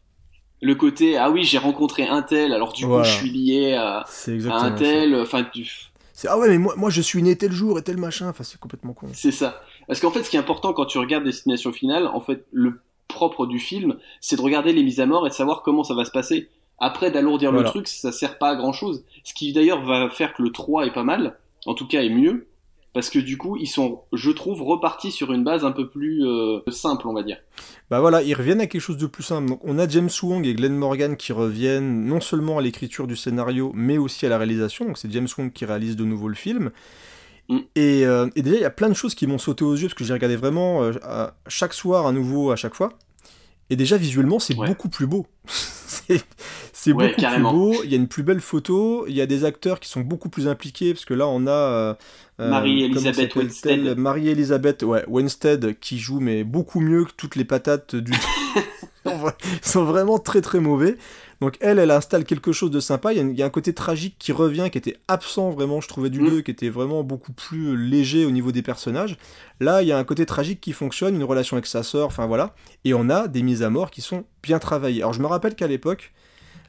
[0.62, 3.04] le côté ah oui j'ai rencontré un tel alors du Voilà.
[3.04, 4.06] coup je suis lié à,
[4.52, 5.89] un tel enfin tu-
[6.20, 8.28] C'est ah ouais mais moi, moi je suis né tel jour et tel machin.
[8.28, 9.08] Enfin c'est complètement con.
[9.14, 12.20] c'est ça parce qu'en fait ce qui est important quand tu regardes Destination Finale en
[12.20, 15.62] fait le propre du film c'est de regarder les mises à mort et de savoir
[15.64, 17.68] comment ça va se passer après d'alourdir Voilà.
[17.68, 20.52] le truc ça sert pas à grand chose ce qui d'ailleurs va faire que le
[20.52, 22.48] 3 est pas mal en tout cas est mieux
[22.94, 26.26] parce que du coup ils sont je trouve repartis sur une base un peu plus
[26.26, 27.38] euh, simple on va dire
[27.92, 29.48] Bah voilà, ils reviennent à quelque chose de plus simple.
[29.50, 33.16] Donc on a James Wong et Glenn Morgan qui reviennent non seulement à l'écriture du
[33.16, 34.86] scénario, mais aussi à la réalisation.
[34.86, 36.72] Donc c'est James Wong qui réalise de nouveau le film.
[37.50, 37.58] Mm.
[37.76, 39.88] Et, euh, et déjà, il y a plein de choses qui m'ont sauté aux yeux,
[39.88, 42.94] parce que j'ai regardé vraiment euh, à- chaque soir à nouveau à chaque fois.
[43.72, 44.68] Et déjà, visuellement, c'est Ouais.
[44.68, 45.26] beaucoup plus beau.
[46.74, 47.50] c'est Ouais, beaucoup carrément.
[47.50, 47.84] plus beau.
[47.84, 49.06] Il y a une plus belle photo.
[49.08, 51.98] Il y a des acteurs qui sont beaucoup plus impliqués, parce que là, on a...
[52.40, 53.98] euh, euh, Marie-Elisabeth Winstead.
[53.98, 58.12] Marie-Elisabeth ouais, Winstead, qui joue mais beaucoup mieux que toutes les patates du...
[59.06, 59.12] Ils
[59.64, 60.98] sont vraiment très très mauvais.
[61.42, 63.14] Donc elle, elle installe quelque chose de sympa.
[63.14, 66.10] Il y a, y un côté tragique qui revient, qui était absent vraiment, je trouvais,
[66.10, 66.30] du Mm.
[66.30, 69.18] 2, qui était vraiment beaucoup plus léger au niveau des personnages.
[69.62, 72.28] Là, il y a un côté tragique qui fonctionne, une relation avec sa sœur, enfin
[72.28, 72.54] voilà.
[72.84, 75.02] Et on a des mises à mort qui sont bien travaillées.
[75.02, 76.12] Alors je me rappelle qu'à l'époque,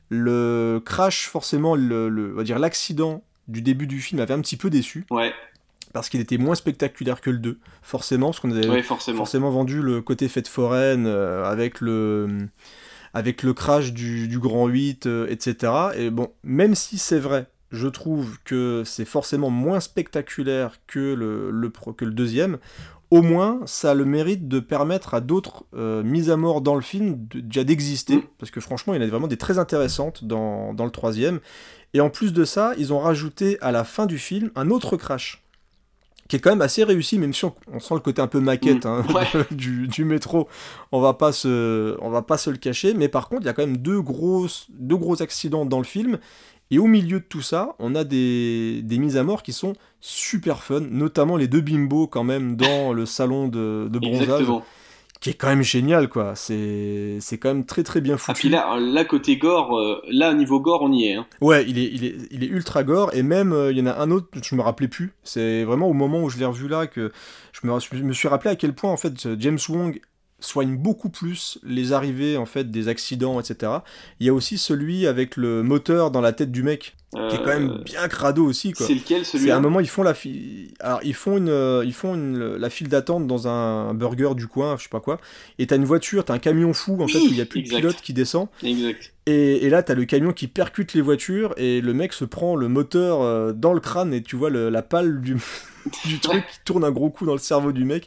[0.09, 4.41] le crash, forcément, le, le- on va dire l'accident du début du film avait un
[4.41, 5.33] petit peu déçu, ouais
[5.93, 9.83] parce qu'il était moins spectaculaire que le 2, forcément, parce qu'on avait forcément forcément vendu
[9.83, 12.29] le côté fête foraine euh, avec le
[13.13, 15.73] avec le crash du, du Grand 8, euh, etc.
[15.97, 21.51] Et bon, même si c'est vrai, je trouve que c'est forcément moins spectaculaire que le,
[21.97, 22.59] que le deuxième,
[23.11, 26.77] au moins ça a le mérite de permettre à d'autres euh, mises à mort dans
[26.77, 28.23] le film de- déjà d'exister, Mm.
[28.39, 31.41] parce que franchement il y en a vraiment des très intéressantes dans, dans le troisième.
[31.95, 34.97] Et en plus de ça, ils ont rajouté à la fin du film un autre
[34.97, 35.43] crash
[36.31, 38.39] qui est quand même assez réussi, même si on, on sent le côté un peu
[38.41, 38.89] maquette Mm.
[38.89, 39.27] hein, Ouais.
[39.51, 40.49] du, du métro.
[40.93, 43.49] On va pas se, on va pas se le cacher, mais par contre, il y
[43.49, 46.19] a quand même deux grosses, deux gros accidents dans le film.
[46.71, 49.73] Et au milieu de tout ça, on a des, des mises à mort qui sont
[50.01, 54.65] super fun, notamment les deux bimbos quand même dans le salon de, de bronzage, exactement
[55.21, 56.35] qui est quand même génial quoi.
[56.35, 58.41] C'est, c'est quand même très très bien ah foutu.
[58.41, 61.27] puis là là côté gore euh, là niveau gore on y est hein.
[61.41, 63.87] Ouais, il est, il est, il est ultra gore et même euh, il y en
[63.87, 65.13] a un autre, je me rappelais plus.
[65.23, 67.13] C'est vraiment au moment où je l'ai revu là que
[67.53, 70.01] je me, je me suis rappelé à quel point en fait James Wong
[70.41, 73.73] soigne beaucoup plus les arrivées en fait des accidents, etc.
[74.21, 77.39] Il y a aussi celui avec le moteur dans la tête du mec qui est
[77.39, 78.87] quand même Euh, bien crado aussi quoi.
[78.87, 81.49] c'est lequel C'est à celui-là un moment ils font la file, alors ils font une,
[81.49, 85.01] euh, ils font une, la file d'attente dans un burger du coin, je sais pas
[85.01, 85.19] quoi.
[85.59, 87.61] Et t'as une voiture, t'as un camion fou en fait où il y a plus
[87.61, 87.75] exact.
[87.75, 88.47] de pilote qui descend.
[88.63, 92.25] exact Et, et là, t'as le camion qui percute les voitures et le mec se
[92.25, 95.35] prend le moteur euh, dans le crâne et tu vois le- la pale du,
[96.05, 98.07] du truc qui tourne un gros coup dans le cerveau du mec.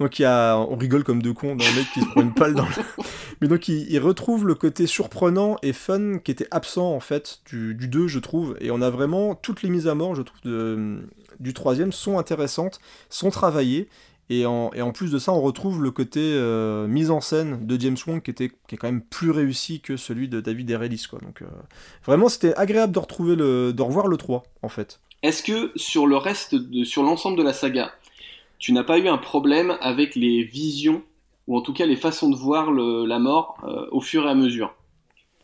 [0.00, 2.22] Donc il y a, on rigole comme deux cons dans le mec qui se prend
[2.22, 2.70] une pale dans le...
[3.40, 7.40] Mais donc il, il retrouve le côté surprenant et fun qui était absent en fait
[7.46, 8.56] du, du 2 je trouve.
[8.60, 11.00] Et on a vraiment toutes les mises à mort je trouve de-
[11.38, 13.88] du troisième sont intéressantes, sont travaillées.
[14.32, 17.66] Et en, et en plus de ça, on retrouve le côté euh, mise en scène
[17.66, 20.70] de James Wong qui, était, qui est quand même plus réussi que celui de David
[20.70, 21.06] Erelis.
[21.10, 21.18] Quoi.
[21.18, 21.46] Donc, euh,
[22.06, 25.00] vraiment, c'était agréable de, retrouver le, de revoir le 3, en fait.
[25.24, 27.90] Est-ce que sur le reste, de, sur l'ensemble de la saga,
[28.60, 31.02] tu n'as pas eu un problème avec les visions,
[31.48, 34.34] ou en tout cas les façons de voir la mort euh, au fur et à
[34.34, 34.74] mesure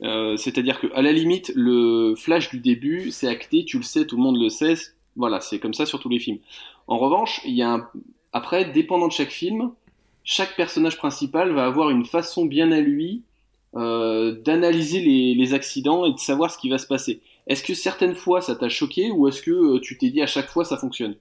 [0.03, 4.07] Euh, C'est-à-dire que à la limite, le flash du début, c'est acté, tu le sais,
[4.07, 4.75] tout le monde le sait,
[5.17, 6.39] voilà, c'est comme ça sur tous les films.
[6.87, 7.89] En revanche, il y a un...
[8.33, 9.73] après, dépendant de chaque film,
[10.23, 13.23] chaque personnage principal va avoir une façon bien à lui
[13.77, 17.21] euh, d'analyser les, accidents et de savoir ce qui va se passer.
[17.47, 20.49] Est-ce que certaines fois ça t'a choqué ou est-ce que tu t'es dit à chaque
[20.49, 21.15] fois ça fonctionne?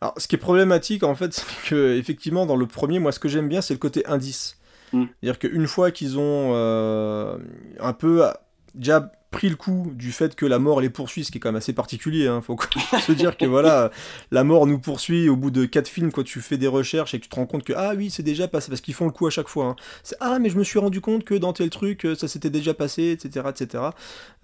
[0.00, 3.18] Alors, ce qui est problématique, en fait, c'est que, effectivement, dans le premier, moi, ce
[3.18, 4.58] que j'aime bien, c'est le côté indice.
[4.92, 5.04] Mm.
[5.20, 7.38] C'est-à-dire qu'une fois qu'ils ont euh,
[7.78, 8.32] un peu euh,
[8.74, 11.50] déjà pris le coup du fait que la mort les poursuit, ce qui est quand
[11.50, 12.56] même assez particulier, hein, faut
[13.00, 13.90] se dire que voilà,
[14.30, 17.18] la mort nous poursuit au bout de quatre films quand tu fais des recherches et
[17.18, 19.12] que tu te rends compte que ah oui, c'est déjà passé, parce qu'ils font le
[19.12, 19.66] coup à chaque fois.
[19.66, 19.76] hein.
[20.02, 22.74] C'est ah, mais je me suis rendu compte que dans tel truc, ça s'était déjà
[22.74, 23.46] passé, etc.
[23.48, 23.84] etc.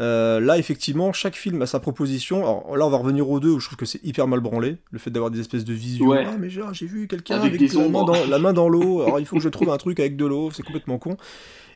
[0.00, 2.38] Euh, là, effectivement, chaque film a sa proposition.
[2.38, 4.76] Alors là, on va revenir aux deux où je trouve que c'est hyper mal branlé,
[4.90, 6.06] le fait d'avoir des espèces de visions.
[6.06, 6.24] Ouais.
[6.26, 9.18] Ah, mais genre, j'ai vu quelqu'un Avec la, main dans, la main dans l'eau, alors
[9.18, 11.16] il faut que je trouve un truc avec de l'eau, c'est complètement con.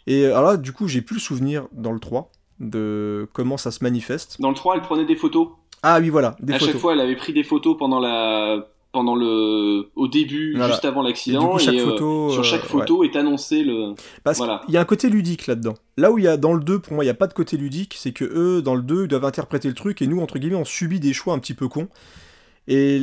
[0.07, 3.71] Et alors là, du coup, j'ai plus le souvenir dans le 3 de comment ça
[3.71, 4.41] se manifeste.
[4.41, 5.49] Dans le 3, elle prenait des photos.
[5.83, 6.73] Ah oui, voilà, des à photos.
[6.75, 10.73] chaque fois, elle avait pris des photos pendant la pendant le au début, Voilà.
[10.73, 12.69] juste avant Et l'accident coup, chaque euh, photo, sur euh, chaque ouais.
[12.69, 13.95] photo est annoncé le
[14.25, 14.63] Parce Voilà.
[14.67, 15.75] qu'il y a un côté ludique là-dedans.
[15.97, 17.33] Là où il y a dans le 2, pour moi, il n'y a pas de
[17.33, 20.21] côté ludique, c'est que eux, dans le 2, ils doivent interpréter le truc et nous,
[20.21, 21.87] entre guillemets, on subit des choix un petit peu cons.
[22.67, 23.03] Et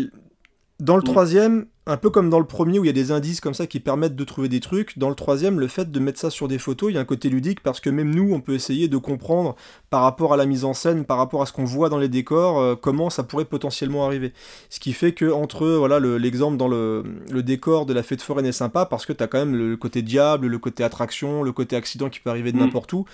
[0.82, 1.06] dans le Mm.
[1.06, 3.65] troisième, un peu comme dans le premier où il y a des indices comme ça
[3.65, 6.47] qui permettent de trouver des trucs, dans le troisième, le fait de mettre ça sur
[6.47, 8.88] des photos, il y a un côté ludique parce que même nous, on peut essayer
[8.88, 9.56] de comprendre
[9.89, 12.10] par rapport à la mise en scène, par rapport à ce qu'on voit dans les
[12.10, 14.34] décors, euh, comment ça pourrait potentiellement arriver.
[14.69, 17.04] Ce qui fait que entre voilà l'exemple dans le,
[17.41, 20.02] décor de la fête foraine est sympa parce que tu as quand même le côté
[20.02, 22.62] diable, le côté attraction, le côté accident qui peut arriver de mm.
[22.62, 23.06] n'importe où.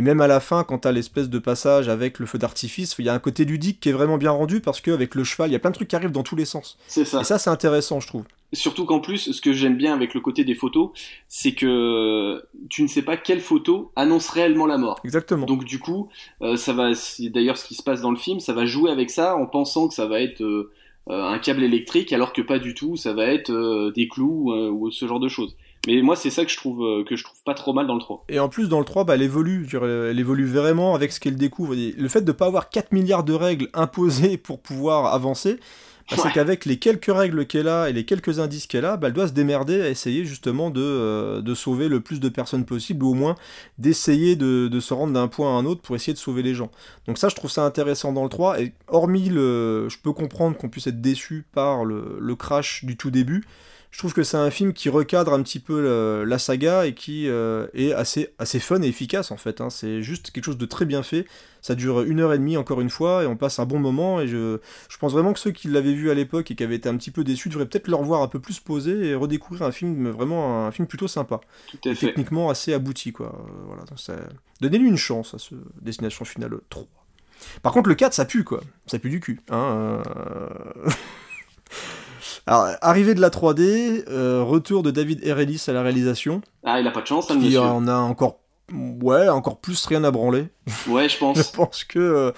[0.00, 3.04] Et même à la fin, quand t'as l'espèce de passage avec le feu d'artifice, il
[3.04, 5.52] y a un côté ludique qui est vraiment bien rendu parce qu'avec le cheval, il
[5.52, 6.78] y a plein de trucs qui arrivent dans tous les sens.
[6.88, 7.20] C'est ça.
[7.20, 8.24] Et ça, c'est intéressant, je trouve.
[8.54, 10.92] Surtout qu'en plus, ce que j'aime bien avec le côté des photos,
[11.28, 15.00] c'est que tu ne sais pas quelle photo annonce réellement la mort.
[15.04, 15.44] Exactement.
[15.44, 16.08] Donc du coup,
[16.40, 19.10] euh, ça va, d'ailleurs ce qui se passe dans le film, ça va jouer avec
[19.10, 20.72] ça en pensant que ça va être euh,
[21.10, 23.52] euh, un câble électrique, alors que pas du tout, ça va être
[23.94, 25.58] des clous ou ce genre de choses.
[25.86, 27.94] Mais moi, c'est ça que je trouve euh, que je trouve pas trop mal dans
[27.94, 28.24] le 3.
[28.28, 29.66] Et en plus, dans le 3, bah, elle évolue.
[29.72, 31.74] Elle évolue vraiment avec ce qu'elle découvre.
[31.74, 35.58] Le fait de ne pas avoir 4 milliards de règles imposées pour pouvoir avancer,
[36.10, 39.08] bah, c'est qu'avec les quelques règles qu'elle a et les quelques indices qu'elle a, bah,
[39.08, 42.66] elle doit se démerder à essayer justement de, euh, de, sauver le plus de personnes
[42.66, 43.36] possible, ou au moins
[43.78, 46.54] d'essayer de, de, se rendre d'un point à un autre pour essayer de sauver les
[46.54, 46.70] gens.
[47.06, 48.60] Donc ça, je trouve ça intéressant dans le 3.
[48.60, 49.88] Et hormis le...
[49.88, 53.44] Je peux comprendre qu'on puisse être déçu par le, le crash du tout début
[53.90, 57.28] je trouve que c'est un film qui recadre un petit peu la saga et qui
[57.28, 59.60] euh, est assez, assez fun et efficace en fait.
[59.60, 59.68] Hein.
[59.68, 61.26] C'est juste quelque chose de très bien fait.
[61.60, 64.20] Ça dure une heure et demie encore une fois et on passe un bon moment.
[64.20, 66.76] Et je, je pense vraiment que ceux qui l'avaient vu à l'époque et qui avaient
[66.76, 69.66] été un petit peu déçus devraient peut-être le revoir un peu plus posé et redécouvrir
[69.66, 71.40] un film vraiment un film plutôt sympa.
[71.68, 73.26] Tout Techniquement assez abouti quoi.
[73.26, 73.74] Euh,
[74.06, 74.22] voilà,
[74.60, 76.86] Donnez-lui une chance à ce Destination Finale 3.
[77.62, 78.60] Par contre le 4 ça pue quoi.
[78.86, 79.40] Ça pue du cul.
[79.50, 80.90] Hein, euh.
[82.50, 86.42] Alors, arrivée de la 3D, euh, retour de David Erelis à la réalisation.
[86.64, 87.60] Ah, il a pas de chance, hein, monsieur.
[87.60, 88.40] On a encore,
[88.72, 90.48] ouais, encore plus rien à branler.
[90.88, 91.36] Ouais, je pense.
[91.46, 92.32] je pense que euh,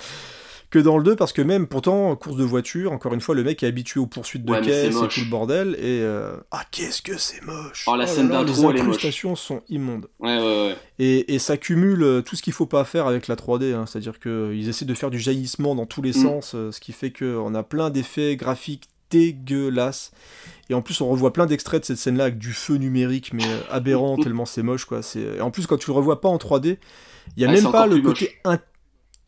[0.68, 3.44] que dans le 2 parce que même pourtant course de voiture encore une fois le
[3.44, 7.02] mec est habitué aux poursuites de caisse et tout le bordel et euh, ah qu'est-ce
[7.02, 11.34] que c'est moche oh la scène d'intro les incrustations sont immondes ouais ouais ouais et,
[11.34, 13.84] et ça cumule tout ce qu'il faut pas faire avec la 3D hein.
[13.86, 16.22] c'est à dire qu'ils essaient de faire du jaillissement dans tous les mm.
[16.22, 20.10] sens ce qui fait qu'on a plein d'effets graphiques dégueulasse.
[20.70, 23.44] Et en plus, on revoit plein d'extraits de cette scène-là avec du feu numérique, mais
[23.46, 25.00] euh, aberrant, tellement c'est moche, quoi.
[25.14, 26.78] Et en plus, quand tu le revois pas en 3D,
[27.36, 28.58] il y a même pas le côté un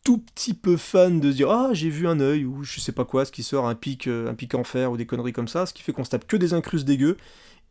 [0.03, 3.05] tout petit peu fan de dire Ah, j'ai vu un œil, ou je sais pas
[3.05, 5.47] quoi, ce qui sort, un pic, euh, un pic en fer, ou des conneries comme
[5.47, 7.17] ça, ce qui fait qu'on se tape que des incrustes dégueux,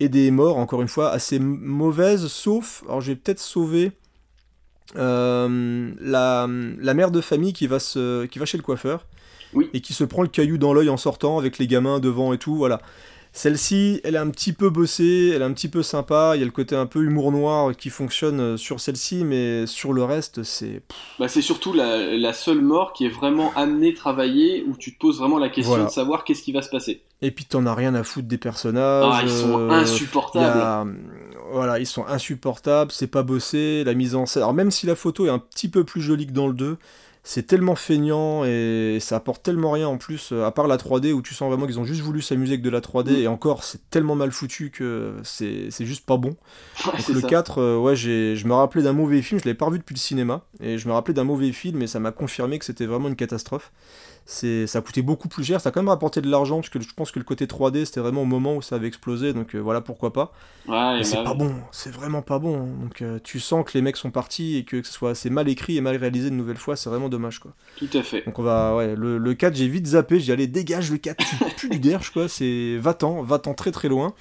[0.00, 3.92] et des morts, encore une fois, assez mauvaises, sauf, alors j'ai peut-être sauvé
[4.96, 6.48] euh, la,
[6.78, 9.06] la mère de famille qui va, se, qui va chez le coiffeur,
[9.72, 12.38] et qui se prend le caillou dans l'œil en sortant avec les gamins devant et
[12.38, 12.80] tout, voilà.
[13.36, 16.42] Celle-ci, elle est un petit peu bossée, elle est un petit peu sympa, il y
[16.42, 20.04] a le côté un peu humour noir qui fonctionne euh, sur celle-ci, mais sur le
[20.04, 20.82] reste, c'est...
[21.18, 25.18] Bah, c'est surtout la, seule mort qui est vraiment amenée travailler, où tu te poses
[25.18, 27.02] vraiment la question de savoir qu'est-ce qui va se passer.
[27.22, 29.10] Et puis t'en as rien à foutre des personnages.
[29.12, 30.96] Ah, ils sont euh, insupportables.
[31.50, 34.44] Voilà, ils sont insupportables, c'est pas bossé, la mise en scène...
[34.44, 36.78] Alors même si la photo est un petit peu plus jolie que dans le 2,
[37.26, 41.12] c'est tellement feignant et ça apporte tellement rien en plus, euh, à part la 3D
[41.12, 43.16] où tu sens vraiment qu'ils ont juste voulu s'amuser avec de la 3D mm.
[43.16, 46.36] et encore c'est tellement mal foutu que c'est juste pas bon.
[47.08, 49.94] le 4, euh, ouais, je me rappelais d'un mauvais film, je l'avais pas revu depuis
[49.94, 52.86] le cinéma et je me rappelais d'un mauvais film et ça m'a confirmé que c'était
[52.86, 53.72] vraiment une catastrophe
[54.26, 55.60] ça a coûté beaucoup plus cher.
[55.60, 57.84] Ça a quand même rapporté de l'argent parce que je pense que le côté 3D
[57.84, 60.32] c'était vraiment au moment où ça avait explosé donc euh, voilà pourquoi pas.
[60.66, 62.68] Ouais, mais c'est bah pas bon c'est vraiment pas bon hein.
[62.80, 65.48] donc euh, tu sens que les mecs sont partis et que, ce soit assez mal
[65.48, 67.52] écrit et mal réalisé une nouvelle fois c'est vraiment dommage quoi.
[67.76, 68.24] Tout à fait.
[68.24, 71.22] Donc on va ouais le, le 4 j'ai vite zappé j'ai allé dégage le 4
[71.24, 74.14] tu plus derche quoi c'est va-t'en va-t'en très très loin.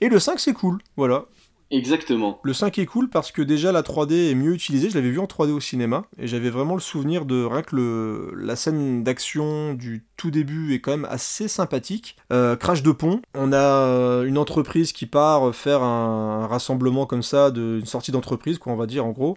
[0.00, 1.24] Et le 5 c'est cool voilà
[1.70, 2.40] Exactement.
[2.44, 4.88] Le 5 est cool parce que déjà la 3D est mieux utilisée.
[4.88, 7.76] Je l'avais vu en 3D au cinéma et j'avais vraiment le souvenir de rien que
[7.76, 12.16] le, la scène d'action du tout début est quand même assez sympathique.
[12.32, 13.20] Euh, crash de pont.
[13.34, 18.12] On a euh, une entreprise qui part faire un, rassemblement comme ça, de, une sortie
[18.12, 19.36] d'entreprise, quoi, on va dire en gros.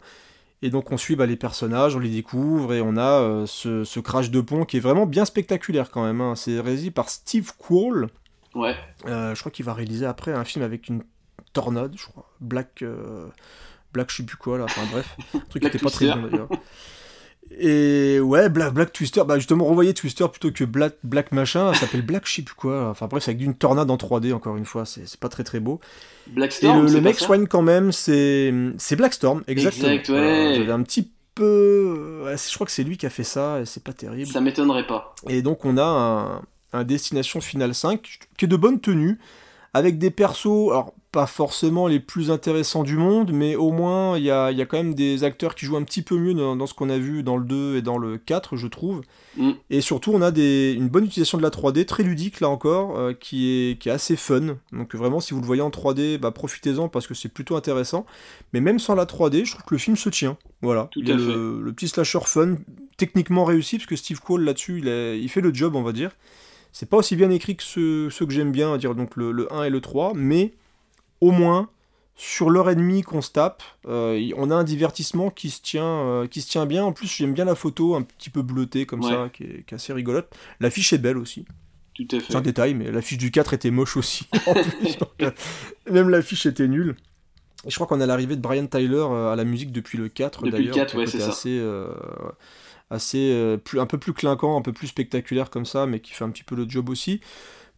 [0.62, 4.00] Et donc on suit bah, les personnages, on les découvre et on a euh, ce,
[4.00, 6.22] crash de pont qui est vraiment bien spectaculaire quand même.
[6.22, 6.36] Hein.
[6.36, 8.08] C'est réalisé par Steve Quall.
[8.54, 8.76] Ouais.
[9.06, 11.04] je crois qu'il va réaliser après un film avec une
[11.54, 12.30] Tornade, je crois.
[12.40, 12.82] Black.
[12.82, 13.28] Euh,
[13.94, 14.66] Black, je sais plus quoi là.
[14.66, 16.50] Enfin bref, un truc qui était pas très bon d'ailleurs.
[17.60, 21.82] Et ouais, Black, Black Twister, bah justement, revoyez Twister plutôt que Black, Black machin, ça
[21.82, 22.90] s'appelle Black, je sais plus quoi.
[22.90, 25.60] Enfin bref, c'est avec une tornade en 3D, encore une fois, c'est pas très très
[25.60, 25.82] beau.
[26.28, 28.54] Blackstorm, Et le, mec soigne quand même, c'est
[28.92, 29.90] Blackstorm, exactement.
[29.90, 30.54] Exact, ouais.
[30.58, 32.24] J'avais un petit peu.
[32.26, 34.32] je crois que c'est lui qui a fait ça, et c'est pas terrible.
[34.32, 35.14] Ça m'étonnerait pas.
[35.28, 39.20] Et donc on a un, un Destination Final 5 qui est de bonne tenue
[39.74, 44.24] avec des persos, alors pas forcément les plus intéressants du monde, mais au moins il
[44.24, 46.66] y a, y a, quand même des acteurs qui jouent un petit peu mieux dans,
[46.66, 49.02] ce qu'on a vu dans le 2 et dans le 4, je trouve.
[49.36, 49.52] Mm.
[49.70, 52.98] Et surtout, on a des, une bonne utilisation de la 3D, très ludique là encore,
[52.98, 54.58] euh, qui, est, qui est assez fun.
[54.72, 58.06] Donc vraiment, si vous le voyez en 3D, bah, profitez-en parce que c'est plutôt intéressant.
[58.54, 60.38] Mais même sans la 3D, je trouve que le film se tient.
[60.62, 60.88] Voilà.
[60.92, 61.64] Tout il y a à le, fait.
[61.66, 62.56] le petit slasher fun,
[62.96, 64.88] techniquement réussi, parce que Steve Cole là-dessus, il,
[65.22, 66.12] il fait le job, on va dire.
[66.72, 69.32] C'est pas aussi bien écrit que ceux, ceux que j'aime bien, va dire donc le,
[69.32, 70.54] le 1 et le 3, mais
[71.20, 71.70] au moins,
[72.16, 75.84] sur l'heure et demie qu'on se tape, euh, on a un divertissement qui se tient,
[75.86, 76.84] euh, qui se tient bien.
[76.84, 79.12] En plus, j'aime bien la photo, un petit peu bleutée comme Ouais.
[79.12, 80.34] ça, qui est, qui est assez rigolote.
[80.60, 81.46] L'affiche est belle aussi.
[81.94, 82.42] Tout à C'est un fait.
[82.44, 84.28] détail, mais l'affiche du 4 était moche aussi.
[85.22, 85.32] Euh,
[85.92, 86.96] Même l'affiche était nulle.
[87.66, 90.46] Et je crois qu'on a l'arrivée de Brian Tyler à la musique depuis le 4
[90.46, 90.88] Depuis le d'ailleurs.
[90.88, 91.30] 4, qui a un ouais, c'est ça.
[91.30, 91.94] assez, euh,
[92.92, 96.14] assez euh, plus, un peu plus clinquant, un peu plus spectaculaire comme ça, mais qui
[96.14, 97.22] fait un petit peu le job aussi.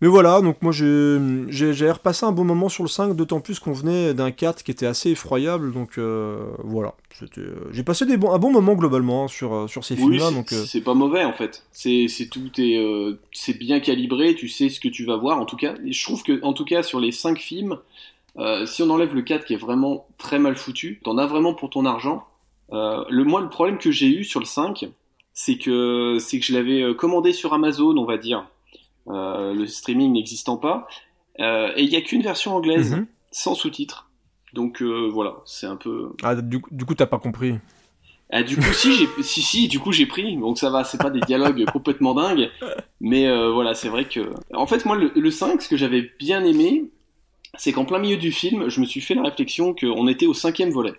[0.01, 3.71] Mais voilà, donc moi j'ai repassé un bon moment sur le 5, d'autant plus qu'on
[3.71, 6.93] venait d'un 4 qui était assez effroyable, donc euh, voilà.
[7.37, 10.79] Euh, J'ai passé des un bon moment globalement hein, sur, sur ces Oui, films-là, c'est-
[10.79, 11.63] euh, pas mauvais en fait.
[11.71, 14.35] C'est tout est euh, c'est bien calibré.
[14.35, 15.39] Tu sais ce que tu vas voir.
[15.39, 17.77] En tout cas, Et je trouve que en tout cas sur les cinq films,
[18.65, 21.69] si on enlève le 4 qui est vraiment très mal foutu, t'en as vraiment pour
[21.69, 22.25] ton argent.
[22.71, 24.85] Le moi le problème que j'ai eu sur le 5,
[25.33, 28.47] c'est que c'est que je l'avais euh, commandé sur Amazon, on va dire,
[29.07, 30.87] euh, le streaming n'existant pas,
[31.39, 33.07] Euh, et il y a qu'une version anglaise mhm.
[33.31, 34.09] sans sous-titres.
[34.53, 36.11] Donc euh, voilà, c'est un peu.
[36.23, 37.55] Ah, du, coup- du coup t'as pas compris.
[38.29, 40.37] Ah, du coup, si, j'ai, si, si, du coup, j'ai pris.
[40.37, 42.49] Donc ça va, c'est pas des dialogues complètement dingues.
[42.99, 44.33] Mais euh, voilà, c'est vrai que.
[44.53, 46.85] En fait, moi, le, le 5, ce que j'avais bien aimé,
[47.57, 50.33] c'est qu'en plein milieu du film, je me suis fait la réflexion qu'on était au
[50.33, 50.93] cinquième volet.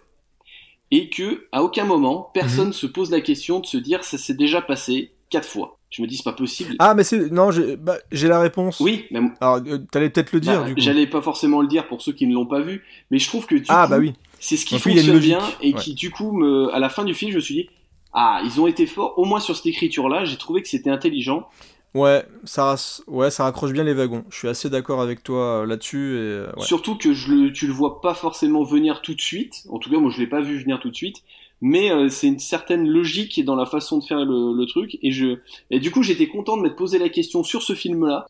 [0.91, 4.35] Et que, à aucun moment, personne se pose la question de se dire ça s'est
[4.35, 5.79] déjà passé quatre fois.
[5.91, 6.75] Je me dis, c'est pas possible.
[6.81, 7.31] Ah, mais c'est.
[7.31, 8.81] Non, j'ai bah, la réponse.
[8.81, 9.07] oui,
[9.41, 10.81] Alors, euh, t'allais peut-être le dire, bah, du coup.
[10.81, 13.47] j'allais pas forcément le dire pour ceux qui ne l'ont pas vu, mais je trouve
[13.47, 14.13] que du Ah, coup, bah oui.
[14.41, 15.81] c'est ce qui Donc fonctionne bien et ouais.
[15.81, 17.69] qui du coup me, à la fin du film je me suis dit
[18.13, 20.91] ah ils ont été forts au moins sur cette écriture là j'ai trouvé que c'était
[20.91, 21.49] intelligent
[21.95, 22.75] Ouais ça,
[23.07, 24.25] ouais, ça raccroche bien les wagons.
[24.29, 26.17] Je suis assez d'accord avec toi euh, là-dessus.
[26.17, 26.65] Et, euh, ouais.
[26.65, 29.91] surtout que je le, tu le vois pas forcément venir tout de suite en tout
[29.91, 31.19] cas moi je l'ai pas vu venir tout de suite
[31.61, 35.13] mais euh, c'est une certaine logique dans la façon de faire le, le truc et
[35.13, 35.39] je
[35.71, 38.27] et du coup j'étais content de m'être posé la question sur ce film là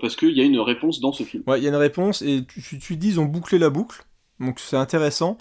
[0.00, 2.22] parce qu'il y a une réponse dans ce film Ouais, il y a une réponse
[2.22, 4.04] et tu, tu, tu dis ils ont bouclé la boucle,
[4.38, 5.36] donc c'est intéressant.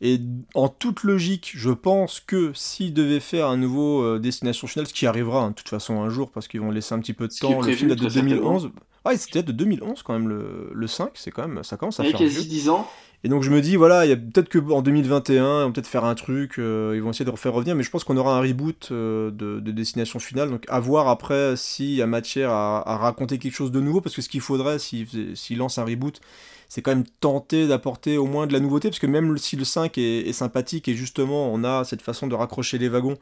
[0.00, 0.20] Et
[0.54, 4.92] en toute logique, je pense que s'ils devaient faire un nouveau euh, Destination Finale, ce
[4.92, 7.28] qui arrivera hein, de toute façon un jour parce qu'ils vont laisser un petit peu
[7.28, 8.70] de temps, le film date de très 2011.
[9.06, 12.04] Ouais, c'était de 2011 quand même le, le 5, c'est quand même ça commence à
[12.04, 12.28] faire vieux.
[12.28, 12.88] quasi 10 ans
[13.24, 15.72] Et donc je me dis, voilà, il y a peut-être que en 2021, ils vont
[15.72, 18.18] peut-être faire un truc, euh, ils vont essayer de refaire revenir, mais je pense qu'on
[18.18, 22.06] aura un reboot euh, de, de Destination Finale, donc à voir après s'il y a
[22.06, 25.78] matière à, raconter quelque chose de nouveau, parce que ce qu'il faudrait, s'ils s'ils lancent
[25.78, 26.20] un reboot,
[26.68, 29.64] c'est quand même tenter d'apporter au moins de la nouveauté, parce que même si le
[29.64, 33.16] 5 est, sympathique, et justement on a cette façon de raccrocher les wagons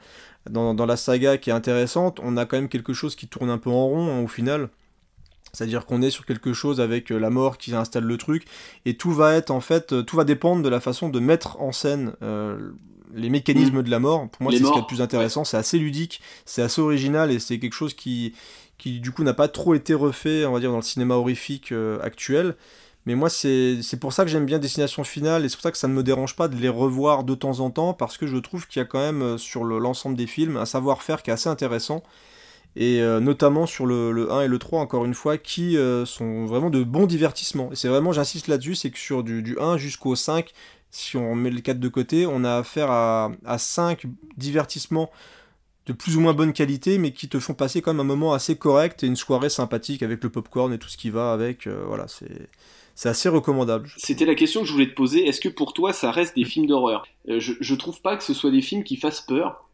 [0.51, 3.51] dans, dans la saga qui est intéressante, on a quand même quelque chose qui tourne
[3.51, 4.69] un peu en rond hein, au final.
[5.55, 8.47] C'est-à-dire qu'on est sur quelque chose avec euh, la mort qui installe le truc,
[8.87, 11.61] et tout va être en fait, euh, tout va dépendre de la façon de mettre
[11.61, 12.71] en scène euh,
[13.15, 14.31] les mécanismes de la mort.
[14.31, 15.45] Pour moi, c'est ce qui est le plus intéressant.
[15.45, 18.33] C'est assez ludique, c'est assez original, et c'est quelque chose qui,
[18.79, 21.73] qui du coup n'a pas trop été refait, on va dire, dans le cinéma horrifique
[21.73, 22.57] euh, actuel.
[23.05, 25.77] Mais moi, c'est pour ça que j'aime bien Destination Finale, et c'est pour ça que
[25.77, 28.39] ça ne me dérange pas de les revoir de temps en temps, parce que je
[28.39, 31.35] trouve qu'il y a quand même, sur le- l'ensemble des films, un savoir-faire qui est
[31.35, 32.03] assez intéressant
[32.75, 36.07] et euh, notamment sur le, le 1 et le 3 encore une fois qui euh,
[36.07, 39.59] sont vraiment de bons divertissements et c'est vraiment j'insiste là-dessus c'est que sur du, du
[39.59, 40.51] 1 jusqu'au 5
[40.91, 44.05] si on met le 4 de côté on a affaire à, à 5
[44.37, 45.11] divertissements
[45.87, 48.33] de plus ou moins bonne qualité mais qui te font passer quand même un moment
[48.33, 51.67] assez correct et une soirée sympathique avec le popcorn et tout ce qui va avec
[51.67, 52.49] euh, voilà c'est
[52.95, 55.27] c'est assez recommandable C'était la question que je voulais te poser.
[55.27, 57.07] Est-ce que pour toi, ça reste des films d'horreur?
[57.27, 59.67] Je, je trouve pas que ce soit des films qui fassent peur.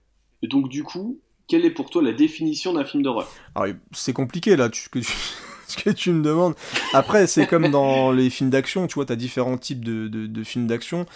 [0.45, 3.29] Donc, du coup, quelle est pour toi la définition d'un film d'horreur?
[3.55, 5.13] Alors, c'est compliqué là, tu- ce, que tu,
[5.67, 6.55] ce que tu me demandes.
[6.95, 10.27] Après, c'est comme dans les films d'action, tu vois, tu as différents types de, de-
[10.27, 11.07] de films d'action.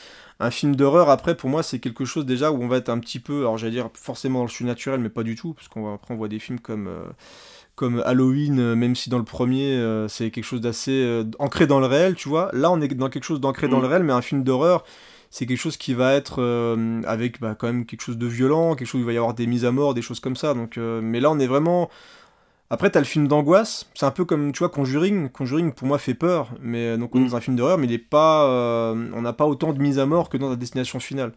[0.41, 2.99] Un film d'horreur, après, pour moi, c'est quelque chose déjà où on va être un
[2.99, 5.95] petit peu, alors j'allais dire forcément dans le surnaturel, mais pas du tout, parce qu'on
[5.95, 7.05] après on voit des films comme, euh,
[7.77, 11.69] comme Halloween, euh, même si dans le premier, euh, c'est quelque chose d'assez euh, ancré
[11.69, 12.51] dans le réel, tu vois.
[12.55, 13.83] Là, on est dans quelque chose d'ancré dans Mm.
[13.83, 14.85] le réel, mais un film d'horreur,
[15.33, 18.75] c'est quelque chose qui va être euh, avec bah, quand même quelque chose de violent,
[18.77, 20.53] quelque chose où il va y avoir des mises à mort, des choses comme ça.
[20.53, 21.89] Donc, euh, mais là, on est vraiment.
[22.71, 23.91] Après, t'as le film d'angoisse.
[23.95, 25.31] C'est un peu comme, tu vois, Conjuring.
[25.31, 26.51] Conjuring, pour moi, fait peur.
[26.61, 27.29] Mais euh, donc, on est Mm.
[27.29, 28.45] dans un film d'horreur, mais il est pas.
[28.49, 31.33] euh, on n'a pas autant de mises à mort que dans la destination finale.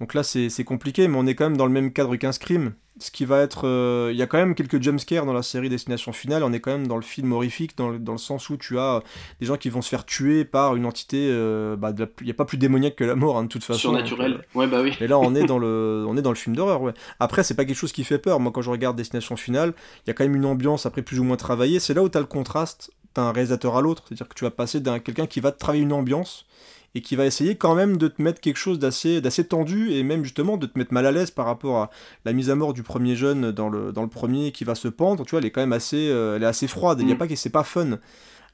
[0.00, 2.72] Donc là, c'est compliqué, mais on est quand même dans le même cadre qu'un Scream.
[2.98, 3.66] Ce qui va être.
[3.66, 6.42] euh, Il y a quand même quelques jumpscares dans la série Destination Finale.
[6.42, 8.78] On est quand même dans le film horrifique, dans le, dans le sens où tu
[8.78, 9.02] as
[9.40, 11.28] des gens qui vont se faire tuer par une entité.
[11.30, 13.78] euh, bah, Il n'y a pas plus démoniaque que la mort, hein, de toute façon.
[13.80, 14.32] Surnaturel.
[14.32, 14.92] Donc, Ouais, bah oui.
[15.00, 16.92] euh, Et là, on est dans le, on est dans le film d'horreur, ouais.
[17.20, 18.40] Après, c'est pas quelque chose qui fait peur.
[18.40, 19.72] Moi, quand je regarde Destination Finale,
[20.04, 21.78] il y a quand même une ambiance après plus ou moins travaillée.
[21.80, 24.04] C'est là où tu as le contraste d'un réalisateur à l'autre.
[24.08, 26.46] C'est-à-dire que tu vas passer d'un quelqu'un qui va te travailler une ambiance
[26.94, 30.02] et qui va essayer quand même de te mettre quelque chose d'assez d'assez tendu et
[30.02, 31.90] même justement de te mettre mal à l'aise par rapport à
[32.24, 34.88] la mise à mort du premier jeune dans le, dans le premier qui va se
[34.88, 35.24] pendre.
[35.24, 36.98] Tu vois, elle est quand même assez, euh, elle est assez froide.
[37.00, 37.18] Il y a Mm.
[37.18, 37.98] pas que c'est pas fun.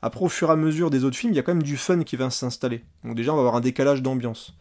[0.03, 1.77] Après, au fur et à mesure des autres films, il y a quand même du
[1.79, 2.85] fun qui va s'installer.
[3.05, 4.55] Donc déjà, on va avoir un décalage d'ambiance.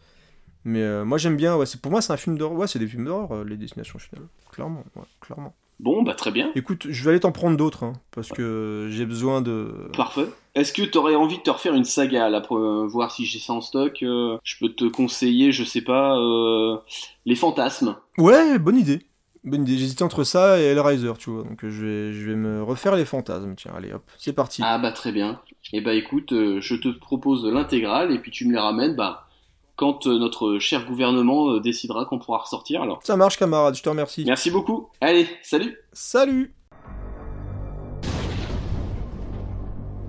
[0.64, 2.80] Mais euh, moi j'aime bien, ouais, c'est pour moi c'est un film d'horreur, ouais, c'est
[2.80, 5.54] des films d'horreur, euh, les destinations finales, clairement, ouais, clairement.
[5.78, 6.50] Bon, bah très bien.
[6.54, 9.90] Écoute, je vais aller t'en prendre d'autres, hein, parce que j'ai besoin de...
[9.94, 10.26] Parfait.
[10.54, 13.38] Est-ce que t'aurais envie de te refaire une saga là pour euh, voir si j'ai
[13.38, 16.78] ça en stock euh, Je peux te conseiller, je sais pas, euh,
[17.26, 17.96] les fantasmes.
[18.16, 19.02] Ouais, bonne idée.
[19.44, 22.62] Bonne idée, j'hésitais entre ça et Hellraiser, tu vois, donc je vais, je vais me
[22.62, 24.60] refaire les fantasmes, tiens, allez hop, c'est parti.
[24.64, 25.40] Ah bah très bien.
[25.72, 29.28] Et bah écoute, je te propose l'intégrale et puis tu me les ramènes bah
[29.76, 33.00] quand euh, notre cher gouvernement euh, décidera qu'on pourra ressortir alors.
[33.04, 34.24] Ça marche camarade, je te remercie.
[34.26, 34.88] Merci beaucoup.
[35.00, 35.76] Allez, salut.
[35.92, 36.54] Salut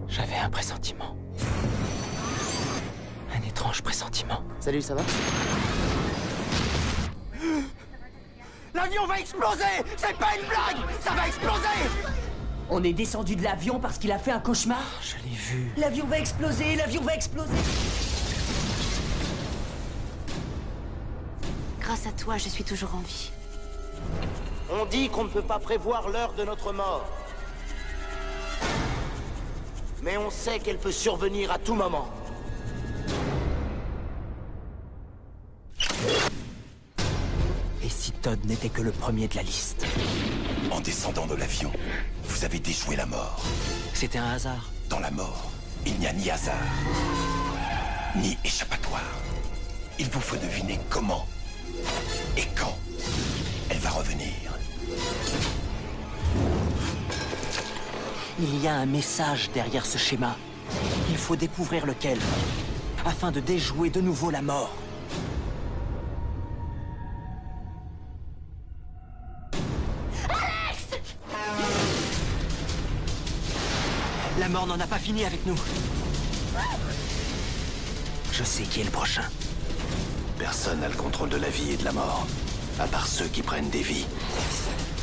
[0.08, 1.16] J'avais un pressentiment.
[3.36, 4.42] Un étrange pressentiment.
[4.60, 5.02] Salut, ça va?
[8.74, 9.64] L'avion va exploser
[9.98, 11.68] C'est pas une blague Ça va exploser
[12.70, 14.84] On est descendu de l'avion parce qu'il a fait un cauchemar?
[15.02, 15.72] Je l'ai vu.
[15.78, 17.52] L'avion va exploser, l'avion va exploser
[21.88, 23.32] Grâce à toi, je suis toujours en vie.
[24.70, 27.08] On dit qu'on ne peut pas prévoir l'heure de notre mort.
[30.02, 32.10] Mais on sait qu'elle peut survenir à tout moment.
[37.82, 39.86] Et si Todd n'était que le premier de la liste?
[40.70, 41.72] En descendant de l'avion,
[42.26, 43.42] vous avez déjoué la mort.
[43.94, 44.70] C'était un hasard.
[44.90, 45.50] Dans la mort,
[45.86, 46.68] il n'y a ni hasard,
[48.18, 49.14] ni échappatoire.
[50.00, 51.26] Il vous faut deviner comment
[52.38, 52.78] et quand
[53.70, 54.34] elle va revenir.
[58.40, 60.36] Il y a un message derrière ce schéma.
[61.10, 62.20] Il faut découvrir lequel,
[63.06, 64.74] afin de déjouer de nouveau la mort.
[74.40, 75.58] La mort n'en a pas fini avec nous.
[78.32, 79.24] Je sais qui est le prochain.
[80.38, 82.26] Personne n'a le contrôle de la vie et de la mort,
[82.80, 84.06] à part ceux qui prennent des vies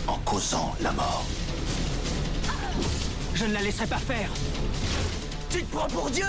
[0.07, 1.25] en causant la mort.
[3.35, 4.31] Je ne la laisserai pas faire.
[5.51, 6.25] Tu te prends pour Dieu?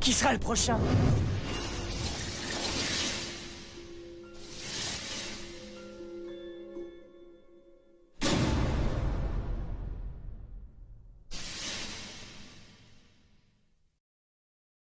[0.00, 0.78] Qui sera le prochain?